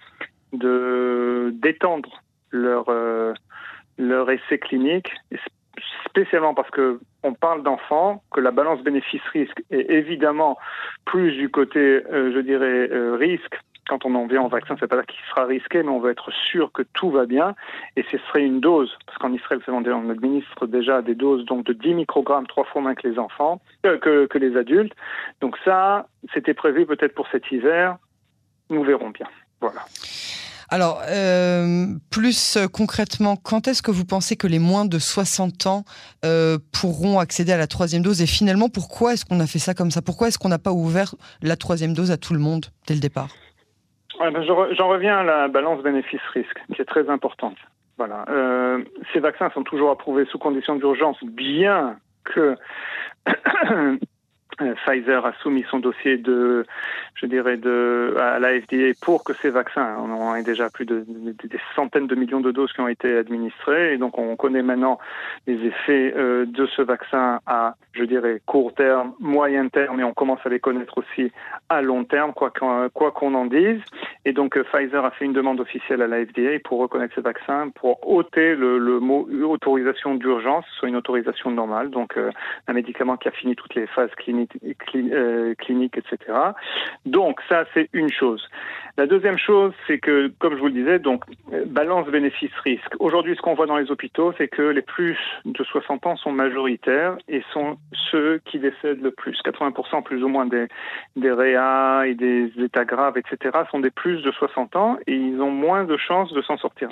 de 0.52 1.50
d'étendre 1.54 2.22
leur 2.50 2.86
leur 3.98 4.30
essai 4.30 4.58
clinique 4.58 5.10
spécialement 6.04 6.54
parce 6.54 6.70
que 6.70 7.00
on 7.22 7.34
parle 7.34 7.62
d'enfants, 7.62 8.22
que 8.30 8.40
la 8.40 8.50
balance 8.50 8.82
bénéfice-risque 8.82 9.62
est 9.70 9.90
évidemment 9.90 10.58
plus 11.04 11.32
du 11.32 11.48
côté, 11.48 11.78
euh, 11.80 12.32
je 12.34 12.40
dirais, 12.40 12.88
euh, 12.90 13.16
risque. 13.16 13.58
Quand 13.88 14.04
on 14.04 14.14
en 14.16 14.26
vient 14.26 14.42
au 14.42 14.48
vaccin, 14.48 14.74
c'est 14.80 14.88
pas 14.88 14.96
là 14.96 15.04
qu'il 15.04 15.20
sera 15.30 15.44
risqué, 15.44 15.82
mais 15.82 15.90
on 15.90 16.00
veut 16.00 16.10
être 16.10 16.32
sûr 16.32 16.72
que 16.72 16.82
tout 16.82 17.10
va 17.10 17.24
bien. 17.24 17.54
Et 17.96 18.04
ce 18.10 18.18
serait 18.18 18.44
une 18.44 18.58
dose, 18.58 18.96
parce 19.06 19.16
qu'en 19.18 19.32
Israël, 19.32 19.60
on 19.68 20.10
administre 20.10 20.66
déjà 20.66 21.02
des 21.02 21.14
doses 21.14 21.44
donc 21.44 21.64
de 21.64 21.72
10 21.72 21.94
microgrammes, 21.94 22.48
trois 22.48 22.64
fois 22.64 22.82
moins 22.82 22.94
que 22.96 23.06
les 23.06 23.18
enfants, 23.18 23.60
euh, 23.84 23.98
que, 23.98 24.26
que 24.26 24.38
les 24.38 24.56
adultes. 24.56 24.94
Donc 25.40 25.56
ça, 25.64 26.08
c'était 26.34 26.54
prévu 26.54 26.84
peut-être 26.84 27.14
pour 27.14 27.28
cet 27.28 27.50
hiver. 27.52 27.96
Nous 28.70 28.82
verrons 28.82 29.10
bien. 29.10 29.28
Voilà. 29.60 29.82
Alors, 30.68 31.00
euh, 31.08 31.86
plus 32.10 32.58
concrètement, 32.72 33.36
quand 33.36 33.68
est-ce 33.68 33.82
que 33.82 33.90
vous 33.90 34.04
pensez 34.04 34.36
que 34.36 34.46
les 34.46 34.58
moins 34.58 34.84
de 34.84 34.98
60 34.98 35.66
ans 35.66 35.84
euh, 36.24 36.58
pourront 36.72 37.18
accéder 37.18 37.52
à 37.52 37.56
la 37.56 37.66
troisième 37.66 38.02
dose 38.02 38.20
Et 38.20 38.26
finalement, 38.26 38.68
pourquoi 38.68 39.12
est-ce 39.12 39.24
qu'on 39.24 39.40
a 39.40 39.46
fait 39.46 39.60
ça 39.60 39.74
comme 39.74 39.90
ça? 39.90 40.02
Pourquoi 40.02 40.28
est-ce 40.28 40.38
qu'on 40.38 40.48
n'a 40.48 40.58
pas 40.58 40.72
ouvert 40.72 41.14
la 41.40 41.56
troisième 41.56 41.92
dose 41.92 42.10
à 42.10 42.16
tout 42.16 42.32
le 42.32 42.40
monde 42.40 42.66
dès 42.86 42.94
le 42.94 43.00
départ? 43.00 43.28
Ben, 44.18 44.42
J'en 44.42 44.88
reviens 44.88 45.18
à 45.18 45.22
la 45.22 45.48
balance 45.48 45.82
bénéfice-risque, 45.82 46.58
qui 46.74 46.82
est 46.82 46.86
très 46.86 47.08
importante. 47.08 47.56
Voilà. 47.98 48.24
Euh, 48.28 48.82
ces 49.12 49.20
vaccins 49.20 49.50
sont 49.50 49.62
toujours 49.62 49.90
approuvés 49.90 50.26
sous 50.26 50.38
condition 50.38 50.76
d'urgence, 50.76 51.16
bien 51.22 51.96
que 52.24 52.56
Pfizer 54.58 55.24
a 55.24 55.32
soumis 55.42 55.64
son 55.70 55.80
dossier 55.80 56.16
de, 56.16 56.64
je 57.14 57.26
dirais, 57.26 57.56
de, 57.56 58.14
à 58.18 58.38
la 58.38 58.58
FDA 58.60 58.92
pour 59.00 59.22
que 59.22 59.34
ces 59.34 59.50
vaccins, 59.50 59.96
on 59.98 60.32
a 60.32 60.42
déjà 60.42 60.70
plus 60.70 60.86
de, 60.86 61.04
des 61.06 61.60
centaines 61.74 62.06
de 62.06 62.14
millions 62.14 62.40
de 62.40 62.50
doses 62.50 62.72
qui 62.72 62.80
ont 62.80 62.88
été 62.88 63.16
administrées, 63.16 63.94
et 63.94 63.98
donc 63.98 64.18
on 64.18 64.34
connaît 64.36 64.62
maintenant 64.62 64.98
les 65.46 65.54
effets 65.66 66.14
euh, 66.16 66.46
de 66.46 66.66
ce 66.66 66.82
vaccin 66.82 67.40
à, 67.46 67.74
je 67.92 68.04
dirais, 68.04 68.40
court 68.46 68.72
terme, 68.74 69.12
moyen 69.20 69.68
terme, 69.68 70.00
et 70.00 70.04
on 70.04 70.14
commence 70.14 70.40
à 70.44 70.48
les 70.48 70.60
connaître 70.60 70.96
aussi 70.98 71.32
à 71.68 71.82
long 71.82 72.04
terme, 72.04 72.32
quoi 72.32 72.50
qu'on 72.50 72.88
quoi 72.92 73.10
qu'on 73.10 73.34
en 73.34 73.46
dise. 73.46 73.80
Et 74.24 74.32
donc 74.32 74.56
euh, 74.56 74.64
Pfizer 74.64 75.04
a 75.04 75.10
fait 75.10 75.26
une 75.26 75.32
demande 75.34 75.60
officielle 75.60 76.00
à 76.00 76.06
la 76.06 76.24
FDA 76.24 76.58
pour 76.64 76.78
reconnaître 76.78 77.14
ces 77.14 77.20
vaccins, 77.20 77.68
pour 77.74 78.08
ôter 78.08 78.54
le, 78.54 78.78
le 78.78 79.00
mot 79.00 79.28
autorisation 79.44 80.14
d'urgence, 80.14 80.64
soit 80.78 80.88
une 80.88 80.96
autorisation 80.96 81.50
normale, 81.50 81.90
donc 81.90 82.18
un 82.66 82.72
médicament 82.72 83.16
qui 83.16 83.28
a 83.28 83.30
fini 83.30 83.54
toutes 83.54 83.74
les 83.74 83.86
phases 83.86 84.10
cliniques 84.16 84.45
euh, 84.94 85.54
cliniques, 85.54 85.98
etc. 85.98 86.32
Donc 87.04 87.40
ça, 87.48 87.64
c'est 87.74 87.88
une 87.92 88.10
chose. 88.10 88.46
La 88.98 89.06
deuxième 89.06 89.36
chose, 89.36 89.74
c'est 89.86 89.98
que, 89.98 90.32
comme 90.38 90.54
je 90.54 90.60
vous 90.60 90.68
le 90.68 90.72
disais, 90.72 90.98
donc 90.98 91.24
euh, 91.52 91.64
balance 91.66 92.08
bénéfice-risque. 92.08 92.94
Aujourd'hui, 92.98 93.36
ce 93.36 93.42
qu'on 93.42 93.54
voit 93.54 93.66
dans 93.66 93.76
les 93.76 93.90
hôpitaux, 93.90 94.32
c'est 94.38 94.48
que 94.48 94.62
les 94.62 94.80
plus 94.80 95.18
de 95.44 95.62
60 95.62 96.06
ans 96.06 96.16
sont 96.16 96.32
majoritaires 96.32 97.18
et 97.28 97.42
sont 97.52 97.76
ceux 98.10 98.40
qui 98.46 98.58
décèdent 98.58 99.02
le 99.02 99.10
plus. 99.10 99.38
80% 99.44 100.02
plus 100.02 100.24
ou 100.24 100.28
moins 100.28 100.46
des, 100.46 100.66
des 101.16 101.30
réa 101.30 102.06
et 102.06 102.14
des 102.14 102.50
états 102.58 102.86
graves, 102.86 103.18
etc., 103.18 103.58
sont 103.70 103.80
des 103.80 103.90
plus 103.90 104.22
de 104.22 104.30
60 104.30 104.76
ans 104.76 104.96
et 105.06 105.14
ils 105.14 105.42
ont 105.42 105.50
moins 105.50 105.84
de 105.84 105.96
chances 105.98 106.32
de 106.32 106.40
s'en 106.40 106.56
sortir. 106.56 106.88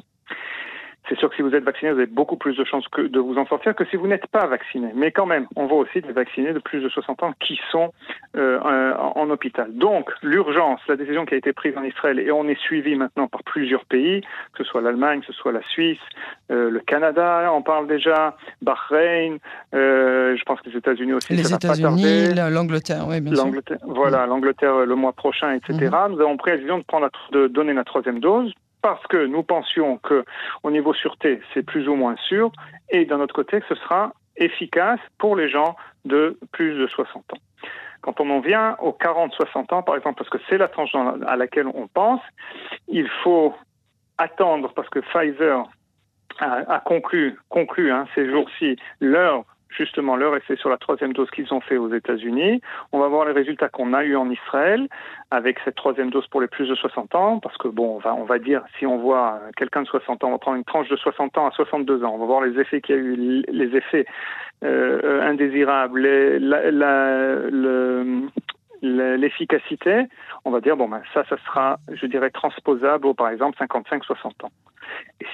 C'est 1.09 1.19
sûr 1.19 1.29
que 1.29 1.37
si 1.37 1.43
vous 1.43 1.55
êtes 1.55 1.64
vacciné, 1.64 1.93
vous 1.93 1.99
avez 1.99 2.07
beaucoup 2.07 2.37
plus 2.37 2.57
de 2.57 2.64
chances 2.64 2.88
que 2.88 3.03
de 3.03 3.21
vous 3.21 3.37
en 3.37 3.47
sortir 3.47 3.75
que 3.75 3.85
si 3.87 3.97
vous 3.97 4.07
n'êtes 4.07 4.27
pas 4.27 4.47
vacciné. 4.47 4.90
Mais 4.95 5.11
quand 5.11 5.27
même, 5.27 5.47
on 5.55 5.67
voit 5.67 5.79
aussi 5.79 6.01
des 6.01 6.12
vaccinés 6.12 6.53
de 6.53 6.59
plus 6.59 6.81
de 6.81 6.88
60 6.88 7.23
ans 7.23 7.33
qui 7.40 7.61
sont 7.71 7.93
euh, 8.37 8.95
en, 8.95 9.29
hôpital. 9.29 9.75
Donc, 9.75 10.11
l'urgence, 10.23 10.81
la 10.88 10.97
décision 10.97 11.27
qui 11.27 11.35
a 11.35 11.37
été 11.37 11.53
prise 11.53 11.77
en 11.77 11.83
Israël, 11.83 12.19
et 12.19 12.31
on 12.31 12.49
est 12.49 12.59
suivi 12.59 12.95
maintenant 12.95 13.27
par 13.27 13.43
plusieurs 13.43 13.85
pays, 13.85 14.23
que 14.55 14.64
ce 14.64 14.64
soit 14.64 14.81
l'Allemagne, 14.81 15.21
que 15.21 15.27
ce 15.27 15.33
soit 15.33 15.53
la 15.53 15.62
Suisse, 15.62 15.99
euh, 16.51 16.71
le 16.71 16.81
Canada, 16.81 17.51
on 17.53 17.62
parle 17.62 17.87
déjà, 17.87 18.37
Bahreïn, 18.62 19.38
euh, 19.75 20.37
je 20.37 20.43
pense 20.45 20.61
que 20.62 20.71
les 20.71 20.77
États-Unis 20.77 21.12
aussi. 21.12 21.35
Les 21.35 21.53
États-Unis, 21.53 22.35
l'Angleterre, 22.35 23.07
oui, 23.09 23.21
bien 23.21 23.35
sûr. 23.35 23.51
Voilà, 23.87 24.27
l'Angleterre 24.27 24.87
le 24.87 24.95
mois 24.95 25.12
prochain, 25.12 25.53
etc. 25.53 25.75
Mm-hmm. 25.75 26.12
Nous 26.12 26.21
avons 26.21 26.37
pris 26.37 26.53
la 26.53 26.57
décision 26.57 26.79
de, 26.79 26.85
prendre 26.85 27.11
de 27.33 27.47
donner 27.47 27.73
la 27.73 27.85
troisième 27.85 28.21
dose 28.21 28.53
parce 28.85 29.07
que 29.07 29.25
nous 29.25 29.42
pensions 29.42 29.97
que 29.97 30.27
au 30.62 30.70
niveau 30.70 30.92
sûreté, 30.92 31.40
c'est 31.55 31.62
plus 31.62 31.88
ou 31.88 31.94
moins 31.94 32.16
sûr, 32.29 32.53
et 32.90 33.07
d'un 33.07 33.18
autre 33.18 33.35
côté, 33.35 33.62
ce 33.66 33.75
sera 33.77 34.12
efficace 34.37 35.01
pour 35.16 35.37
les 35.37 35.49
gens 35.49 35.75
de 36.05 36.38
plus 36.53 36.75
de 36.79 36.87
60 36.87 37.33
ans. 37.33 37.38
Quand 38.03 38.20
on 38.20 38.29
en 38.29 38.40
vient 38.40 38.77
aux 38.83 38.90
40-60 38.90 39.73
ans, 39.73 39.83
par 39.83 39.97
exemple, 39.97 40.18
parce 40.18 40.29
que 40.29 40.37
c'est 40.51 40.59
la 40.59 40.68
tranche 40.68 40.94
à 41.27 41.37
laquelle 41.37 41.66
on 41.68 41.88
pense, 41.88 42.20
il 42.87 43.09
faut 43.23 43.55
attendre, 44.18 44.70
parce 44.75 44.90
que 44.90 44.99
Pfizer 44.99 45.64
a, 46.40 46.83
conclu, 46.85 47.90
hein, 47.90 48.05
ces 48.14 48.31
jours-ci 48.31 48.77
leur 49.01 49.44
justement 49.77 50.17
leur 50.17 50.37
essai 50.37 50.57
sur 50.57 50.69
la 50.69 50.77
troisième 50.77 51.13
dose 51.13 51.31
qu'ils 51.31 51.53
ont 51.53 51.61
fait 51.61 51.77
aux 51.77 51.93
États-Unis. 51.93 52.61
On 52.93 52.99
va 52.99 53.09
voir 53.09 53.27
les 53.27 53.33
résultats 53.33 53.69
qu'on 53.69 53.93
a 53.93 54.05
eu 54.05 54.17
en 54.17 54.31
Israël 54.31 54.89
avec 55.31 55.59
cette 55.65 55.75
troisième 55.75 56.11
dose 56.11 56.27
pour 56.29 56.41
les 56.41 56.47
plus 56.47 56.69
de 56.69 56.75
60 56.75 57.15
ans, 57.15 57.39
parce 57.41 57.57
que 57.59 57.69
bon, 57.69 57.97
on 57.97 57.99
va, 57.99 58.15
on 58.15 58.25
va 58.25 58.39
dire, 58.39 58.63
si 58.79 58.87
on 58.87 58.99
voit 58.99 59.41
quelqu'un 59.57 59.83
de 59.83 59.89
60 59.89 60.25
ans, 60.25 60.29
on 60.29 60.33
va 60.33 60.39
prendre 60.39 60.57
une 60.57 60.65
tranche 60.65 60.89
de 60.89 60.97
60 60.97 61.39
ans 61.39 61.47
à 61.47 61.51
62 61.51 62.05
ans, 62.05 62.13
on 62.15 62.19
va 62.19 62.27
voir 62.27 62.41
les 62.43 62.59
effets 62.59 62.81
qu'il 62.81 62.95
y 62.95 62.99
a 62.99 63.01
eu, 63.01 63.45
les 63.49 63.77
effets 63.77 64.07
euh, 64.65 65.23
indésirables, 65.23 66.01
l'efficacité, 68.83 70.07
on 70.45 70.51
va 70.51 70.61
dire, 70.61 70.77
bon, 70.77 70.89
ben, 70.89 71.03
ça, 71.13 71.25
ça 71.29 71.37
sera, 71.45 71.79
je 71.93 72.07
dirais, 72.07 72.31
transposable 72.31 73.07
aux, 73.07 73.15
par 73.15 73.29
exemple, 73.29 73.59
55-60 73.59 74.45
ans. 74.45 74.53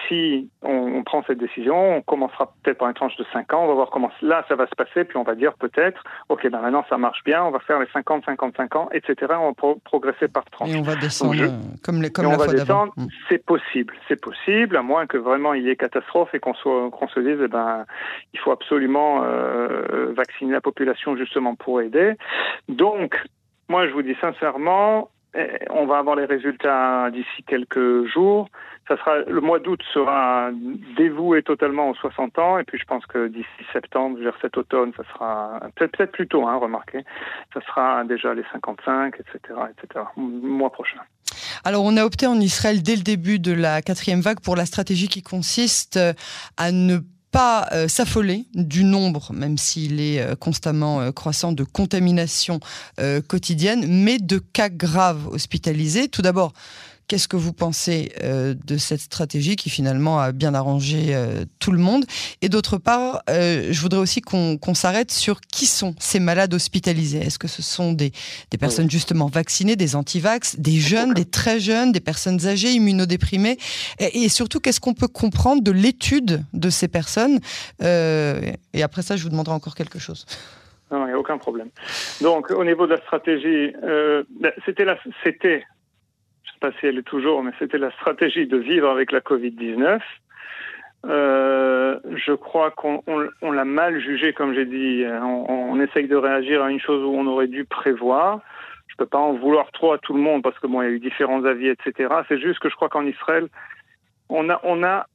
Si 0.09 0.51
on, 0.63 1.03
prend 1.03 1.23
cette 1.27 1.39
décision, 1.39 1.97
on 1.97 2.03
commencera 2.03 2.53
peut-être 2.63 2.79
par 2.79 2.89
une 2.89 2.95
tranche 2.95 3.17
de 3.17 3.25
5 3.33 3.53
ans, 3.55 3.65
on 3.65 3.69
va 3.69 3.75
voir 3.75 3.91
comment 3.91 4.11
là 4.23 4.45
ça 4.49 4.55
va 4.55 4.67
se 4.67 4.75
passer, 4.75 5.05
puis 5.05 5.17
on 5.17 5.23
va 5.23 5.35
dire 5.35 5.55
peut-être, 5.55 6.03
ok, 6.29 6.49
ben 6.51 6.61
maintenant 6.61 6.85
ça 6.89 6.99
marche 6.99 7.25
bien, 7.25 7.43
on 7.45 7.51
va 7.51 7.59
faire 7.61 7.81
les 7.81 7.87
50, 7.93 8.25
55 8.25 8.77
ans, 8.77 8.89
etc. 8.93 9.33
On 9.39 9.53
va 9.53 9.75
progresser 9.85 10.29
par 10.29 10.45
tranche. 10.47 10.71
Et 10.71 10.77
on 10.77 10.83
va 10.83 10.97
descendre 10.97 11.43
euh, 11.43 11.49
comme, 11.83 12.03
les, 12.03 12.11
comme 12.11 12.27
la 12.27 12.37
fois 12.37 12.47
d'avant. 12.47 12.87
Mm. 12.97 13.07
C'est 13.29 13.45
possible, 13.45 13.95
c'est 14.09 14.21
possible, 14.21 14.77
à 14.77 14.83
moins 14.83 15.07
que 15.07 15.17
vraiment 15.17 15.55
il 15.55 15.65
y 15.65 15.71
ait 15.71 15.77
catastrophe 15.77 16.35
et 16.35 16.41
qu'on 16.41 16.53
qu'on 16.53 17.09
se 17.09 17.21
dise, 17.21 17.39
eh 17.43 17.49
ben, 17.49 17.85
il 18.35 18.41
faut 18.41 18.53
absolument 18.53 19.23
euh, 19.25 20.13
vacciner 20.15 20.53
la 20.53 20.61
population 20.61 21.17
justement 21.17 21.55
pour 21.55 21.81
aider. 21.81 22.15
Donc, 22.69 23.17
moi 23.69 23.87
je 23.89 23.93
vous 23.93 24.03
dis 24.03 24.17
sincèrement, 24.21 25.11
on 25.71 25.87
va 25.87 25.99
avoir 25.99 26.17
les 26.17 26.25
résultats 26.25 27.11
d'ici 27.11 27.43
quelques 27.47 28.07
jours. 28.07 28.49
Ça 28.89 28.97
sera 28.97 29.19
le 29.19 29.41
mois 29.41 29.61
d'août 29.61 29.81
sera 29.95 30.51
dévoué 30.97 31.43
totalement 31.43 31.91
aux 31.91 31.95
60 31.95 32.39
ans 32.41 32.59
et 32.59 32.65
puis 32.65 32.79
je 32.79 32.85
pense 32.85 33.07
que 33.07 33.29
d'ici 33.29 33.47
septembre, 33.73 34.19
vers 34.19 34.35
cet 34.43 34.57
automne, 34.57 34.93
ça 34.97 35.05
sera 35.13 35.61
peut-être 35.77 35.97
peut 35.97 36.07
plus 36.07 36.27
tôt, 36.27 36.49
hein, 36.49 36.57
remarquez, 36.57 37.05
ça 37.55 37.61
sera 37.61 38.03
déjà 38.05 38.35
les 38.35 38.45
55, 38.53 39.15
etc., 39.21 39.61
etc. 39.71 40.05
Mois 40.17 40.71
prochain. 40.71 41.01
Alors, 41.65 41.85
on 41.85 41.97
a 41.97 42.05
opté 42.05 42.27
en 42.27 42.41
Israël 42.41 42.83
dès 42.83 42.97
le 42.97 43.03
début 43.03 43.39
de 43.39 43.53
la 43.53 43.83
quatrième 43.83 44.21
vague 44.21 44.41
pour 44.41 44.57
la 44.57 44.67
stratégie 44.67 45.09
qui 45.09 45.23
consiste 45.23 46.01
à 46.57 46.73
ne 46.73 46.99
pas 46.99 47.20
euh, 47.73 47.87
s'affoler 47.89 48.47
du 48.55 48.83
nombre, 48.85 49.33
même 49.33 49.57
s'il 49.57 50.01
est 50.01 50.21
euh, 50.21 50.35
constamment 50.35 51.01
euh, 51.01 51.13
croissant, 51.13 51.53
de 51.53 51.65
contaminations 51.65 52.61
quotidiennes, 53.29 53.87
mais 53.87 54.19
de 54.19 54.39
cas 54.39 54.69
graves 54.69 55.29
hospitalisés. 55.29 56.09
Tout 56.09 56.23
d'abord, 56.23 56.53
Qu'est-ce 57.11 57.27
que 57.27 57.37
vous 57.37 57.53
pensez 57.53 58.13
euh, 58.23 58.55
de 58.67 58.77
cette 58.77 59.01
stratégie 59.01 59.57
qui 59.57 59.69
finalement 59.69 60.21
a 60.21 60.31
bien 60.31 60.55
arrangé 60.55 61.07
euh, 61.09 61.45
tout 61.59 61.73
le 61.73 61.79
monde? 61.79 62.05
Et 62.41 62.49
d'autre 62.49 62.79
part, 62.79 63.23
euh, 63.29 63.67
je 63.73 63.81
voudrais 63.81 63.99
aussi 63.99 64.21
qu'on 64.21 64.75
s'arrête 64.75 65.11
sur 65.11 65.41
qui 65.41 65.67
sont 65.67 65.97
ces 65.99 66.21
malades 66.21 66.55
hospitalisés. 66.55 67.19
Est-ce 67.19 67.41
que 67.41 67.49
ce 67.49 67.63
sont 67.63 67.93
des, 67.93 68.13
des 68.53 68.59
personnes 68.59 68.89
justement 68.89 69.27
vaccinées, 69.27 69.75
des 69.75 69.97
antivax, 69.97 70.61
des 70.61 70.77
jeunes, 70.77 71.13
des 71.13 71.25
très 71.25 71.59
jeunes, 71.59 71.91
des 71.91 71.99
personnes 71.99 72.47
âgées, 72.47 72.71
immunodéprimées? 72.75 73.59
Et, 73.99 74.23
et 74.23 74.29
surtout, 74.29 74.61
qu'est-ce 74.61 74.79
qu'on 74.79 74.95
peut 74.95 75.09
comprendre 75.09 75.65
de 75.65 75.73
l'étude 75.73 76.45
de 76.53 76.71
ces 76.71 76.87
personnes? 76.87 77.41
Et 77.81 78.83
après 78.85 79.03
ça, 79.03 79.17
je 79.17 79.25
vous 79.25 79.31
demanderai 79.31 79.57
encore 79.57 79.75
quelque 79.75 79.99
chose. 79.99 80.27
Non, 80.93 81.07
il 81.07 81.09
n'y 81.09 81.15
a 81.15 81.19
aucun 81.19 81.39
problème. 81.39 81.71
Donc, 82.21 82.53
au 82.53 82.65
niveau 82.65 82.87
de 82.87 82.95
la 82.95 83.01
stratégie, 83.01 83.73
ben, 83.83 84.53
c'était 84.65 84.87
c'était 85.25 85.65
pas 86.61 86.71
si 86.79 86.87
elle 86.87 86.99
est 86.99 87.03
toujours, 87.03 87.43
mais 87.43 87.53
c'était 87.59 87.79
la 87.79 87.91
stratégie 87.93 88.47
de 88.47 88.57
vivre 88.57 88.89
avec 88.89 89.13
la 89.13 89.21
Covid-19. 89.21 90.01
Euh, 91.07 91.99
je 92.27 92.33
crois 92.33 92.71
qu'on 92.71 93.03
l'a 93.51 93.65
mal 93.65 94.01
jugé, 94.01 94.33
comme 94.35 94.55
j'ai 94.55 94.67
dit. 94.67 95.05
On, 95.07 95.73
on, 95.73 95.81
essaye 95.81 96.07
de 96.07 96.17
réagir 96.17 96.63
à 96.63 96.71
une 96.71 96.81
chose 96.81 97.03
où 97.03 97.15
on 97.17 97.27
aurait 97.27 97.47
dû 97.47 97.65
prévoir. 97.65 98.41
Je 98.89 98.97
peux 98.97 99.07
pas 99.07 99.19
en 99.19 99.33
vouloir 99.33 99.71
trop 99.73 99.93
à 99.93 99.99
tout 99.99 100.13
le 100.13 100.21
monde 100.21 100.43
parce 100.43 100.59
que 100.59 100.67
bon, 100.67 100.83
il 100.83 100.85
y 100.85 100.89
a 100.89 100.93
eu 100.93 101.01
différents 101.01 101.45
avis, 101.45 101.69
etc. 101.69 102.15
C'est 102.29 102.39
juste 102.39 102.59
que 102.59 102.69
je 102.69 102.75
crois 102.75 102.91
qu'en 102.91 103.07
Israël, 103.07 103.49
on 104.29 104.51
a, 104.51 104.61
on 104.63 104.83
a, 104.83 105.07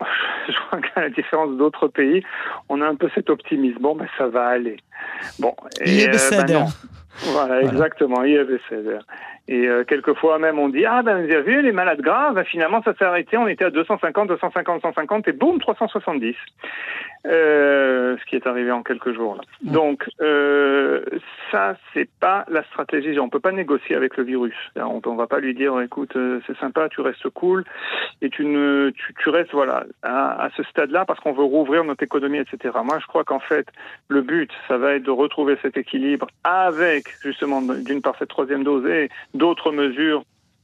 je 0.48 0.58
crois 0.66 0.80
qu'à 0.80 1.00
la 1.00 1.10
différence 1.10 1.56
d'autres 1.56 1.88
pays, 1.88 2.22
on 2.68 2.82
a 2.82 2.86
un 2.86 2.96
peu 2.96 3.08
cet 3.14 3.30
optimisme. 3.30 3.78
Bon, 3.80 3.94
ben 3.94 4.08
ça 4.18 4.28
va 4.28 4.46
aller. 4.46 4.76
Bon, 5.38 5.54
et, 5.80 6.08
euh, 6.08 6.12
ben 6.30 6.52
non. 6.52 6.66
Voilà, 7.32 7.62
exactement, 7.62 8.24
IFBC. 8.24 8.98
Et 9.50 9.66
euh, 9.66 9.82
quelquefois 9.82 10.38
même 10.38 10.60
on 10.60 10.68
dit 10.68 10.86
ah 10.86 11.02
ben 11.02 11.26
vous 11.26 11.32
avez 11.32 11.42
vu 11.42 11.60
les 11.60 11.72
malades 11.72 12.00
graves, 12.00 12.34
ben, 12.34 12.44
finalement 12.44 12.82
ça 12.84 12.94
s'est 12.94 13.04
arrêté, 13.04 13.36
on 13.36 13.48
était 13.48 13.64
à 13.64 13.70
250, 13.70 14.28
250, 14.28 14.80
150 14.80 15.26
et 15.26 15.32
boum 15.32 15.58
370. 15.58 16.36
Euh, 17.26 18.16
ce 18.16 18.24
qui 18.30 18.36
est 18.36 18.46
arrivé 18.46 18.70
en 18.70 18.82
quelques 18.82 19.12
jours 19.12 19.34
là. 19.34 19.42
Mm. 19.62 19.72
Donc 19.72 20.08
euh, 20.20 21.04
ça 21.50 21.76
c'est 21.92 22.08
pas 22.20 22.46
la 22.48 22.62
stratégie. 22.62 23.18
On 23.18 23.28
peut 23.28 23.40
pas 23.40 23.50
négocier 23.50 23.96
avec 23.96 24.16
le 24.16 24.22
virus. 24.22 24.54
On, 24.76 25.02
on 25.04 25.16
va 25.16 25.26
pas 25.26 25.40
lui 25.40 25.52
dire 25.52 25.78
écoute 25.80 26.14
euh, 26.14 26.40
c'est 26.46 26.56
sympa, 26.58 26.88
tu 26.88 27.00
restes 27.00 27.28
cool 27.30 27.64
et 28.22 28.30
tu 28.30 28.46
ne 28.46 28.90
tu, 28.90 29.14
tu 29.18 29.30
restes 29.30 29.52
voilà 29.52 29.84
à, 30.02 30.44
à 30.44 30.50
ce 30.56 30.62
stade-là 30.62 31.04
parce 31.04 31.18
qu'on 31.18 31.32
veut 31.32 31.44
rouvrir 31.44 31.82
notre 31.82 32.04
économie 32.04 32.38
etc. 32.38 32.78
Moi 32.84 32.98
je 33.00 33.06
crois 33.06 33.24
qu'en 33.24 33.40
fait 33.40 33.66
le 34.06 34.22
but 34.22 34.50
ça 34.68 34.78
va 34.78 34.94
être 34.94 35.02
de 35.02 35.10
retrouver 35.10 35.58
cet 35.60 35.76
équilibre 35.76 36.28
avec 36.44 37.08
justement 37.22 37.60
d'une 37.60 38.00
part 38.00 38.14
cette 38.18 38.28
troisième 38.28 38.62
dose 38.62 38.86
et 38.86 39.10
d'autres 39.40 39.72
mesures, 39.72 40.22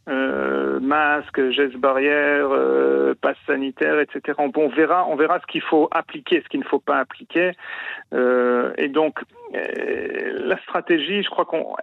euh, 0.08 0.78
masques, 0.78 1.50
gestes 1.50 1.78
barrières, 1.78 2.50
euh, 2.52 3.14
passes 3.20 3.36
sanitaires, 3.46 3.98
etc. 3.98 4.38
On, 4.38 4.68
verra, 4.68 5.06
on 5.08 5.16
verra 5.16 5.40
ce 5.40 5.46
qu'il 5.46 5.62
faut 5.62 5.88
appliquer, 5.90 6.42
ce 6.42 6.48
qu'il 6.48 6.60
ne 6.60 6.64
faut 6.64 6.78
pas 6.78 6.98
appliquer. 6.98 7.52
Euh, 8.14 8.72
et 8.78 8.88
donc, 8.88 9.18
euh, 9.54 10.38
la 10.44 10.58
stratégie, 10.58 11.22
je 11.22 11.30
crois 11.30 11.44
qu'on 11.44 11.74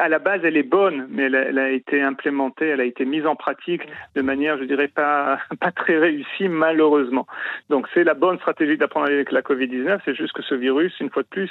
à 0.00 0.08
la 0.08 0.18
base, 0.18 0.40
elle 0.42 0.56
est 0.56 0.62
bonne, 0.62 1.06
mais 1.10 1.24
elle 1.24 1.58
a, 1.58 1.70
été 1.70 2.00
implémentée, 2.02 2.66
elle 2.66 2.80
a 2.80 2.84
été 2.84 3.04
mise 3.04 3.26
en 3.26 3.36
pratique 3.36 3.82
de 4.14 4.22
manière, 4.22 4.58
je 4.58 4.64
dirais, 4.64 4.88
pas, 4.88 5.38
pas 5.60 5.70
très 5.70 5.98
réussie, 5.98 6.48
malheureusement. 6.48 7.26
Donc, 7.68 7.86
c'est 7.92 8.04
la 8.04 8.14
bonne 8.14 8.38
stratégie 8.38 8.78
d'apprendre 8.78 9.06
avec 9.06 9.30
la 9.32 9.42
Covid-19. 9.42 10.00
C'est 10.04 10.14
juste 10.14 10.32
que 10.32 10.42
ce 10.42 10.54
virus, 10.54 10.98
une 11.00 11.10
fois 11.10 11.22
de 11.22 11.28
plus, 11.28 11.50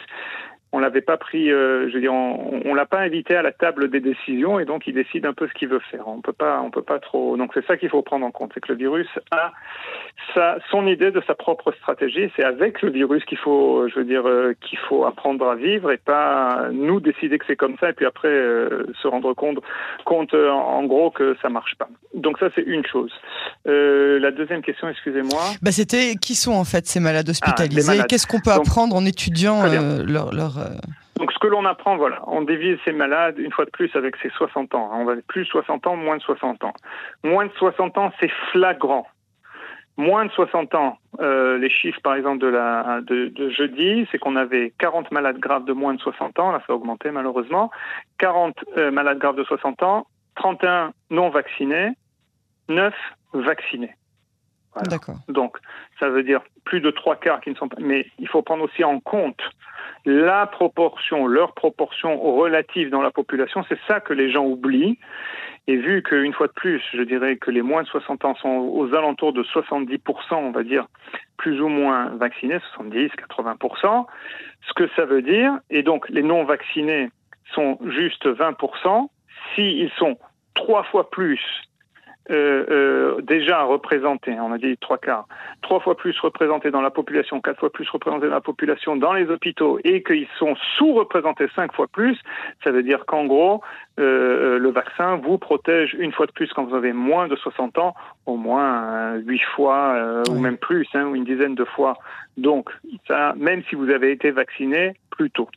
on 0.76 0.80
l'avait 0.80 1.00
pas 1.00 1.16
pris, 1.16 1.50
euh, 1.50 1.88
je 1.88 1.94
veux 1.94 2.02
dire, 2.02 2.12
on, 2.12 2.60
on 2.66 2.74
l'a 2.74 2.86
pas 2.86 3.00
invité 3.00 3.34
à 3.38 3.42
la 3.42 3.54
table 3.54 3.90
des 3.90 4.02
décisions 4.02 4.60
et 4.60 4.66
donc 4.66 4.88
il 4.88 4.94
décide 4.94 5.26
un 5.26 5.32
peu 5.32 5.48
ce 5.48 5.54
qu'il 5.54 5.70
veut 5.70 5.80
faire. 5.90 6.10
On 6.10 6.20
peut 6.20 6.34
pas, 6.34 6.60
on 6.62 6.70
peut 6.70 6.82
pas 6.82 7.00
trop. 7.00 7.38
Donc 7.38 7.52
c'est 7.54 7.66
ça 7.66 7.78
qu'il 7.78 7.88
faut 7.88 8.02
prendre 8.02 8.26
en 8.26 8.32
compte, 8.32 8.52
c'est 8.54 8.60
que 8.60 8.74
le 8.74 8.78
virus 8.78 9.08
a 9.32 9.54
sa, 10.34 10.58
son 10.70 10.86
idée 10.86 11.12
de 11.12 11.24
sa 11.26 11.34
propre 11.34 11.72
stratégie. 11.80 12.30
C'est 12.36 12.44
avec 12.44 12.82
le 12.82 12.92
virus 12.92 13.24
qu'il 13.24 13.38
faut, 13.38 13.88
je 13.88 13.96
veux 13.96 14.04
dire, 14.04 14.28
euh, 14.28 14.54
qu'il 14.60 14.78
faut 14.80 15.06
apprendre 15.06 15.48
à 15.48 15.56
vivre 15.56 15.92
et 15.92 15.98
pas 15.98 16.68
nous 16.74 17.00
décider 17.00 17.38
que 17.38 17.46
c'est 17.48 17.56
comme 17.56 17.78
ça 17.80 17.92
et 17.92 17.94
puis 17.94 18.06
après 18.06 18.28
euh, 18.28 18.86
se 19.02 19.08
rendre 19.08 19.34
compte, 19.34 19.60
compte 20.04 20.34
en 20.34 20.84
gros 20.84 21.10
que 21.10 21.38
ça 21.42 21.48
marche 21.48 21.76
pas. 21.76 21.88
Donc 22.14 22.38
ça 22.38 22.48
c'est 22.54 22.64
une 22.64 22.86
chose. 22.86 23.14
la 23.64 24.32
deuxième 24.32 24.62
question, 24.62 24.90
excusez-moi. 24.90 25.42
Bah, 25.62 25.72
c'était 25.72 26.16
qui 26.16 26.36
sont 26.36 26.54
en 26.54 26.66
fait 26.66 26.86
ces 26.86 27.00
malades 27.00 27.28
ah, 27.30 27.32
hospitalisés? 27.32 28.02
Qu'est-ce 28.10 28.28
qu'on 28.28 28.42
peut 28.42 28.52
apprendre 28.52 28.94
en 28.94 29.06
étudiant 29.06 29.64
leur, 30.06 30.34
leur 30.34 30.65
donc 31.18 31.32
ce 31.32 31.40
que 31.40 31.48
l'on 31.48 31.66
apprend, 31.66 31.96
voilà, 31.96 32.22
on 32.28 32.42
divise 32.42 32.78
ces 32.84 32.92
malades 32.92 33.40
une 33.40 33.52
fois 33.52 33.66
de 33.66 33.70
plus 33.70 33.96
avec 33.96 34.16
ces 34.18 34.30
60 34.30 34.76
ans. 34.76 34.90
On 34.94 35.06
va 35.06 35.16
plus 35.28 35.46
60 35.46 35.88
ans, 35.88 35.96
moins 35.96 36.18
de 36.18 36.22
60 36.22 36.64
ans. 36.64 36.74
Moins 37.24 37.46
de 37.46 37.52
60 37.54 37.98
ans, 37.98 38.12
c'est 38.20 38.32
flagrant. 38.52 39.08
Moins 39.98 40.26
de 40.26 40.32
60 40.32 40.76
ans, 40.76 40.98
euh, 41.22 41.58
les 41.58 41.70
chiffres 41.70 42.02
par 42.04 42.16
exemple 42.16 42.40
de, 42.40 42.48
la, 42.48 43.00
de, 43.02 43.50
jeudi, 43.50 44.06
c'est 44.12 44.18
qu'on 44.18 44.36
avait 44.36 44.74
40 44.78 45.10
malades 45.12 45.40
graves 45.40 45.64
de 45.64 45.72
moins 45.72 45.94
de 45.94 46.02
60 46.02 46.38
ans, 46.38 46.52
là 46.52 46.62
ça 46.68 46.74
a 46.74 46.76
augmenté 46.76 47.12
malheureusement, 47.12 47.72
40 48.18 48.58
euh, 48.76 48.92
malades 48.92 49.20
graves 49.20 49.38
de 49.38 49.46
60 49.46 49.84
ans, 49.84 50.08
31 50.36 50.92
non 51.12 51.30
vaccinés, 51.30 51.92
9 52.68 52.94
vaccinés. 53.34 53.96
D'accord. 54.84 55.16
Donc, 55.30 55.58
ça 56.00 56.10
veut 56.10 56.24
dire 56.24 56.42
plus 56.66 56.82
de 56.82 56.92
trois 56.92 57.16
quarts 57.16 57.40
qui 57.40 57.50
ne 57.50 57.56
sont 57.56 57.70
pas. 57.70 57.78
Mais 57.80 58.06
il 58.20 58.28
faut 58.28 58.42
prendre 58.42 58.64
aussi 58.64 58.84
en 58.84 59.00
compte 59.00 59.40
la 60.06 60.46
proportion, 60.46 61.26
leur 61.28 61.54
proportion 61.54 62.20
relative 62.20 62.90
dans 62.90 63.02
la 63.02 63.12
population. 63.12 63.66
C'est 63.68 63.80
ça 63.88 64.00
que 64.00 64.14
les 64.14 64.32
gens 64.32 64.46
oublient. 64.46 65.00
Et 65.68 65.78
vu 65.78 66.04
qu'une 66.04 66.34
fois 66.34 66.46
de 66.48 66.54
plus, 66.54 66.82
je 66.94 67.02
dirais 67.02 67.38
que 67.38 67.50
les 67.50 67.64
moins 67.64 67.82
de 67.82 67.88
60 67.88 68.24
ans 68.24 68.36
sont 68.36 68.72
aux 68.72 68.94
alentours 68.94 69.34
de 69.34 69.44
70%, 69.44 70.00
on 70.34 70.52
va 70.52 70.64
dire, 70.64 70.86
plus 71.38 71.60
ou 71.60 71.70
moins 71.70 72.10
vaccinés, 72.18 72.60
70, 72.76 73.10
80%, 73.32 74.06
ce 74.68 74.74
que 74.74 74.88
ça 74.96 75.06
veut 75.06 75.24
dire, 75.24 75.58
et 75.72 75.82
donc 75.82 76.08
les 76.10 76.22
non 76.22 76.44
vaccinés 76.44 77.10
sont 77.54 77.80
juste 77.88 78.28
20%, 78.28 79.08
s'ils 79.56 79.90
sont 79.98 80.18
trois 80.54 80.84
fois 80.84 81.10
plus 81.10 81.42
euh, 82.32 82.66
euh, 82.70 83.22
déjà 83.22 83.64
représentés, 83.64 84.40
on 84.40 84.52
a 84.52 84.58
dit 84.58 84.78
trois 84.78 84.98
quarts, 84.98 85.28
trois 85.62 85.80
fois 85.80 85.96
plus 85.96 86.18
représentés 86.20 86.72
dans 86.72 86.82
la 86.82 86.90
population, 86.90 87.40
quatre 87.40 87.60
fois 87.60 87.72
plus 87.72 87.88
représentés 87.90 88.28
dans 88.28 88.34
la 88.34 88.42
population 88.42 88.96
dans 88.96 89.14
les 89.14 89.30
hôpitaux 89.30 89.80
et 89.84 90.02
qu'ils 90.02 90.28
sont 90.40 90.56
sous-représentés 90.78 91.48
cinq 91.56 91.74
fois 91.74 91.88
plus, 91.88 92.18
ça 92.64 92.72
veut 92.72 92.82
dire 92.82 93.06
qu'en 93.06 93.26
gros, 93.26 93.62
euh, 94.00 94.58
le 94.58 94.70
vaccin 94.70 95.18
vous 95.18 95.38
protège 95.38 95.96
une 96.00 96.12
fois 96.12 96.26
de 96.26 96.32
plus 96.32 96.52
quand 96.52 96.64
vous 96.64 96.76
avez 96.76 96.94
moins 96.94 97.28
de 97.28 97.36
60 97.36 97.78
ans, 97.78 97.94
au 98.26 98.38
moins 98.38 99.16
huit 99.18 99.44
fois 99.56 100.24
ou 100.30 100.40
même 100.40 100.58
plus, 100.58 100.88
hein, 100.96 101.06
ou 101.06 101.16
une 101.16 101.26
dizaine 101.26 101.56
de 101.56 101.66
fois. 101.66 101.98
Donc, 102.38 102.72
ça, 103.08 103.34
même 103.38 103.62
si 103.70 103.76
vous 103.76 103.90
avez 103.90 104.12
été 104.12 104.32
vacciné 104.32 104.96
plus 105.12 105.30
tôt. 105.30 105.48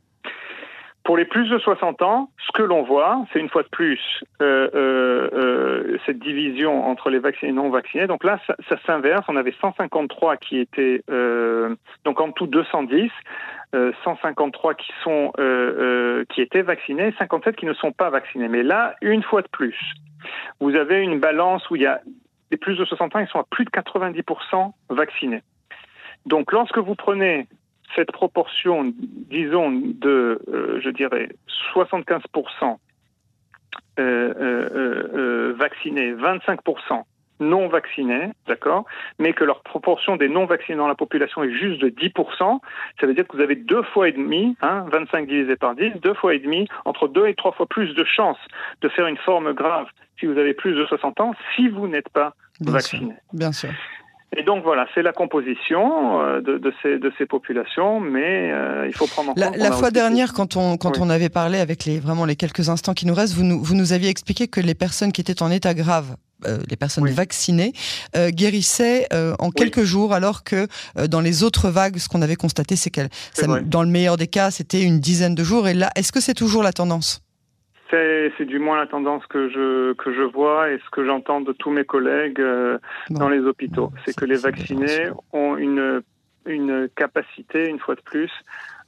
Pour 1.08 1.16
les 1.16 1.24
plus 1.24 1.48
de 1.48 1.58
60 1.58 2.02
ans, 2.02 2.28
ce 2.46 2.52
que 2.52 2.62
l'on 2.62 2.82
voit, 2.82 3.24
c'est 3.32 3.38
une 3.38 3.48
fois 3.48 3.62
de 3.62 3.68
plus 3.68 3.98
euh, 4.42 4.68
euh, 4.74 5.30
euh, 5.32 5.98
cette 6.04 6.18
division 6.18 6.86
entre 6.86 7.08
les 7.08 7.18
vaccinés 7.18 7.48
et 7.48 7.54
non 7.54 7.70
vaccinés. 7.70 8.06
Donc 8.06 8.24
là, 8.24 8.38
ça, 8.46 8.76
s'inverse. 8.84 9.24
On 9.26 9.36
avait 9.36 9.54
153 9.58 10.36
qui 10.36 10.58
étaient, 10.58 11.02
euh, 11.08 11.74
donc 12.04 12.20
en 12.20 12.30
tout 12.30 12.46
210, 12.46 13.10
153 14.04 14.74
qui 14.74 14.92
sont 15.02 15.32
qui 16.28 16.42
étaient 16.42 16.60
vaccinés, 16.60 17.14
57 17.18 17.56
qui 17.56 17.64
ne 17.64 17.72
sont 17.72 17.92
pas 17.92 18.10
vaccinés. 18.10 18.48
Mais 18.48 18.62
là, 18.62 18.94
une 19.00 19.22
fois 19.22 19.40
de 19.40 19.48
plus, 19.48 19.78
vous 20.60 20.76
avez 20.76 21.00
une 21.00 21.20
balance 21.20 21.70
où 21.70 21.76
il 21.76 21.82
y 21.84 21.86
a 21.86 22.02
les 22.50 22.58
plus 22.58 22.76
de 22.76 22.84
60 22.84 23.16
ans, 23.16 23.20
ils 23.20 23.28
sont 23.28 23.40
à 23.40 23.46
plus 23.48 23.64
de 23.64 23.70
90% 23.70 24.72
vaccinés. 24.90 25.40
Donc 26.26 26.52
lorsque 26.52 26.76
vous 26.76 26.94
prenez 26.94 27.46
cette 27.94 28.12
proportion, 28.12 28.92
disons, 28.96 29.70
de, 29.70 30.40
euh, 30.48 30.80
je 30.82 30.90
dirais, 30.90 31.28
75% 31.74 32.78
euh, 33.98 34.34
euh, 34.38 35.54
vaccinés, 35.58 36.12
25% 36.12 37.04
non 37.40 37.68
vaccinés, 37.68 38.30
d'accord, 38.46 38.84
mais 39.18 39.32
que 39.32 39.44
leur 39.44 39.62
proportion 39.62 40.16
des 40.16 40.28
non 40.28 40.46
vaccinés 40.46 40.78
dans 40.78 40.88
la 40.88 40.94
population 40.94 41.42
est 41.44 41.52
juste 41.52 41.80
de 41.80 41.88
10%, 41.88 42.60
ça 43.00 43.06
veut 43.06 43.14
dire 43.14 43.26
que 43.26 43.36
vous 43.36 43.42
avez 43.42 43.54
deux 43.54 43.82
fois 43.82 44.08
et 44.08 44.12
demi, 44.12 44.56
hein, 44.60 44.86
25 44.90 45.28
divisé 45.28 45.56
par 45.56 45.74
10, 45.74 46.00
deux 46.02 46.14
fois 46.14 46.34
et 46.34 46.38
demi, 46.38 46.66
entre 46.84 47.08
deux 47.08 47.26
et 47.26 47.34
trois 47.34 47.52
fois 47.52 47.66
plus 47.66 47.94
de 47.94 48.04
chances 48.04 48.38
de 48.80 48.88
faire 48.88 49.06
une 49.06 49.18
forme 49.18 49.52
grave 49.52 49.86
si 50.18 50.26
vous 50.26 50.38
avez 50.38 50.54
plus 50.54 50.74
de 50.74 50.84
60 50.84 51.20
ans, 51.20 51.34
si 51.54 51.68
vous 51.68 51.86
n'êtes 51.86 52.08
pas 52.08 52.34
vacciné. 52.60 53.14
bien 53.32 53.52
sûr. 53.52 53.70
Et 54.36 54.42
donc 54.42 54.62
voilà, 54.62 54.86
c'est 54.94 55.02
la 55.02 55.12
composition 55.12 56.20
euh, 56.20 56.40
de, 56.40 56.58
de, 56.58 56.72
ces, 56.82 56.98
de 56.98 57.12
ces 57.16 57.26
populations, 57.26 57.98
mais 57.98 58.52
euh, 58.52 58.86
il 58.86 58.94
faut 58.94 59.06
prendre 59.06 59.30
en 59.30 59.34
compte. 59.34 59.56
La, 59.56 59.72
fois 59.72 59.90
dernière, 59.90 60.32
quand 60.34 60.56
on 60.56 60.76
quand 60.76 60.98
on 60.98 61.08
avait 61.08 61.30
parlé 61.30 61.58
avec 61.58 61.84
les 61.86 61.98
vraiment 61.98 62.26
les 62.26 62.36
quelques 62.36 62.68
instants 62.68 62.94
qui 62.94 63.06
nous 63.06 63.14
restent, 63.14 63.34
vous 63.34 63.44
nous, 63.44 63.62
vous 63.62 63.74
nous 63.74 63.92
aviez 63.92 64.10
expliqué 64.10 64.46
que 64.46 64.60
les 64.60 64.74
personnes 64.74 65.12
qui 65.12 65.20
étaient 65.20 65.42
en 65.42 65.50
état 65.50 65.72
grave 65.72 66.14
euh, 66.46 66.58
les 66.70 66.76
personnes 66.76 67.08
vaccinées 67.08 67.72
euh, 68.16 68.30
guérissaient 68.30 69.08
euh, 69.12 69.34
en 69.40 69.50
quelques 69.50 69.82
jours, 69.82 70.14
alors 70.14 70.44
que 70.44 70.68
dans 71.08 71.20
les 71.20 71.42
autres 71.42 71.68
vagues, 71.68 71.98
ce 71.98 72.08
qu'on 72.08 72.22
avait 72.22 72.36
constaté, 72.36 72.76
c'est 72.76 72.90
qu'elle, 72.90 73.08
dans 73.64 73.82
le 73.82 73.88
meilleur 73.88 74.16
des 74.16 74.28
cas, 74.28 74.52
c'était 74.52 74.82
une 74.82 75.00
dizaine 75.00 75.34
de 75.34 75.42
jours. 75.42 75.66
Et 75.66 75.74
là, 75.74 75.90
est-ce 75.96 76.12
que 76.12 76.20
c'est 76.20 76.34
toujours 76.34 76.62
la 76.62 76.72
tendance? 76.72 77.22
C'est 77.90 78.44
du 78.44 78.58
moins 78.58 78.76
la 78.76 78.86
tendance 78.86 79.26
que 79.26 79.48
je, 79.48 79.92
que 79.94 80.12
je 80.12 80.22
vois 80.22 80.70
et 80.70 80.78
ce 80.78 80.90
que 80.90 81.04
j'entends 81.04 81.40
de 81.40 81.52
tous 81.52 81.70
mes 81.70 81.84
collègues 81.84 82.40
euh, 82.40 82.78
dans 83.10 83.28
les 83.28 83.40
hôpitaux. 83.40 83.90
C'est 84.04 84.14
que 84.14 84.26
les 84.26 84.36
vaccinés 84.36 85.08
ont 85.32 85.56
une, 85.56 86.02
une 86.44 86.88
capacité, 86.94 87.66
une 87.66 87.78
fois 87.78 87.94
de 87.94 88.02
plus, 88.02 88.30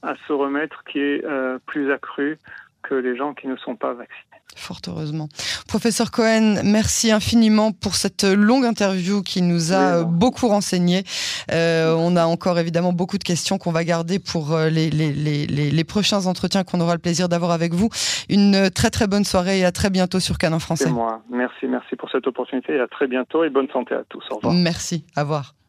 à 0.03 0.13
se 0.27 0.33
remettre 0.33 0.83
qui 0.83 0.99
est 0.99 1.25
euh, 1.25 1.57
plus 1.65 1.91
accrue 1.91 2.37
que 2.83 2.95
les 2.95 3.15
gens 3.15 3.33
qui 3.33 3.47
ne 3.47 3.55
sont 3.55 3.75
pas 3.75 3.93
vaccinés. 3.93 4.30
Fort 4.55 4.81
heureusement. 4.87 5.29
Professeur 5.67 6.11
Cohen, 6.11 6.61
merci 6.63 7.11
infiniment 7.11 7.71
pour 7.71 7.95
cette 7.95 8.23
longue 8.23 8.65
interview 8.65 9.21
qui 9.21 9.41
nous 9.41 9.73
a 9.73 10.03
beaucoup 10.03 10.47
renseigné. 10.47 11.03
Euh, 11.51 11.95
on 11.97 12.15
a 12.15 12.25
encore 12.25 12.59
évidemment 12.59 12.93
beaucoup 12.93 13.17
de 13.17 13.23
questions 13.23 13.57
qu'on 13.57 13.71
va 13.71 13.83
garder 13.83 14.19
pour 14.19 14.53
euh, 14.53 14.69
les, 14.69 14.89
les, 14.89 15.11
les, 15.13 15.47
les 15.47 15.83
prochains 15.83 16.25
entretiens 16.25 16.63
qu'on 16.63 16.81
aura 16.81 16.93
le 16.93 16.99
plaisir 16.99 17.29
d'avoir 17.29 17.51
avec 17.51 17.73
vous. 17.73 17.89
Une 18.29 18.69
très 18.69 18.89
très 18.89 19.07
bonne 19.07 19.25
soirée 19.25 19.59
et 19.59 19.65
à 19.65 19.71
très 19.71 19.89
bientôt 19.89 20.19
sur 20.19 20.37
Canon 20.37 20.59
Français. 20.59 20.85
C'est 20.85 20.91
moi. 20.91 21.21
Merci, 21.31 21.67
merci 21.67 21.95
pour 21.95 22.09
cette 22.11 22.27
opportunité 22.27 22.73
et 22.75 22.79
à 22.79 22.87
très 22.87 23.07
bientôt 23.07 23.43
et 23.43 23.49
bonne 23.49 23.69
santé 23.71 23.95
à 23.95 24.03
tous. 24.09 24.23
Au 24.31 24.35
revoir. 24.35 24.53
Merci. 24.53 25.05
À 25.15 25.21
revoir. 25.21 25.60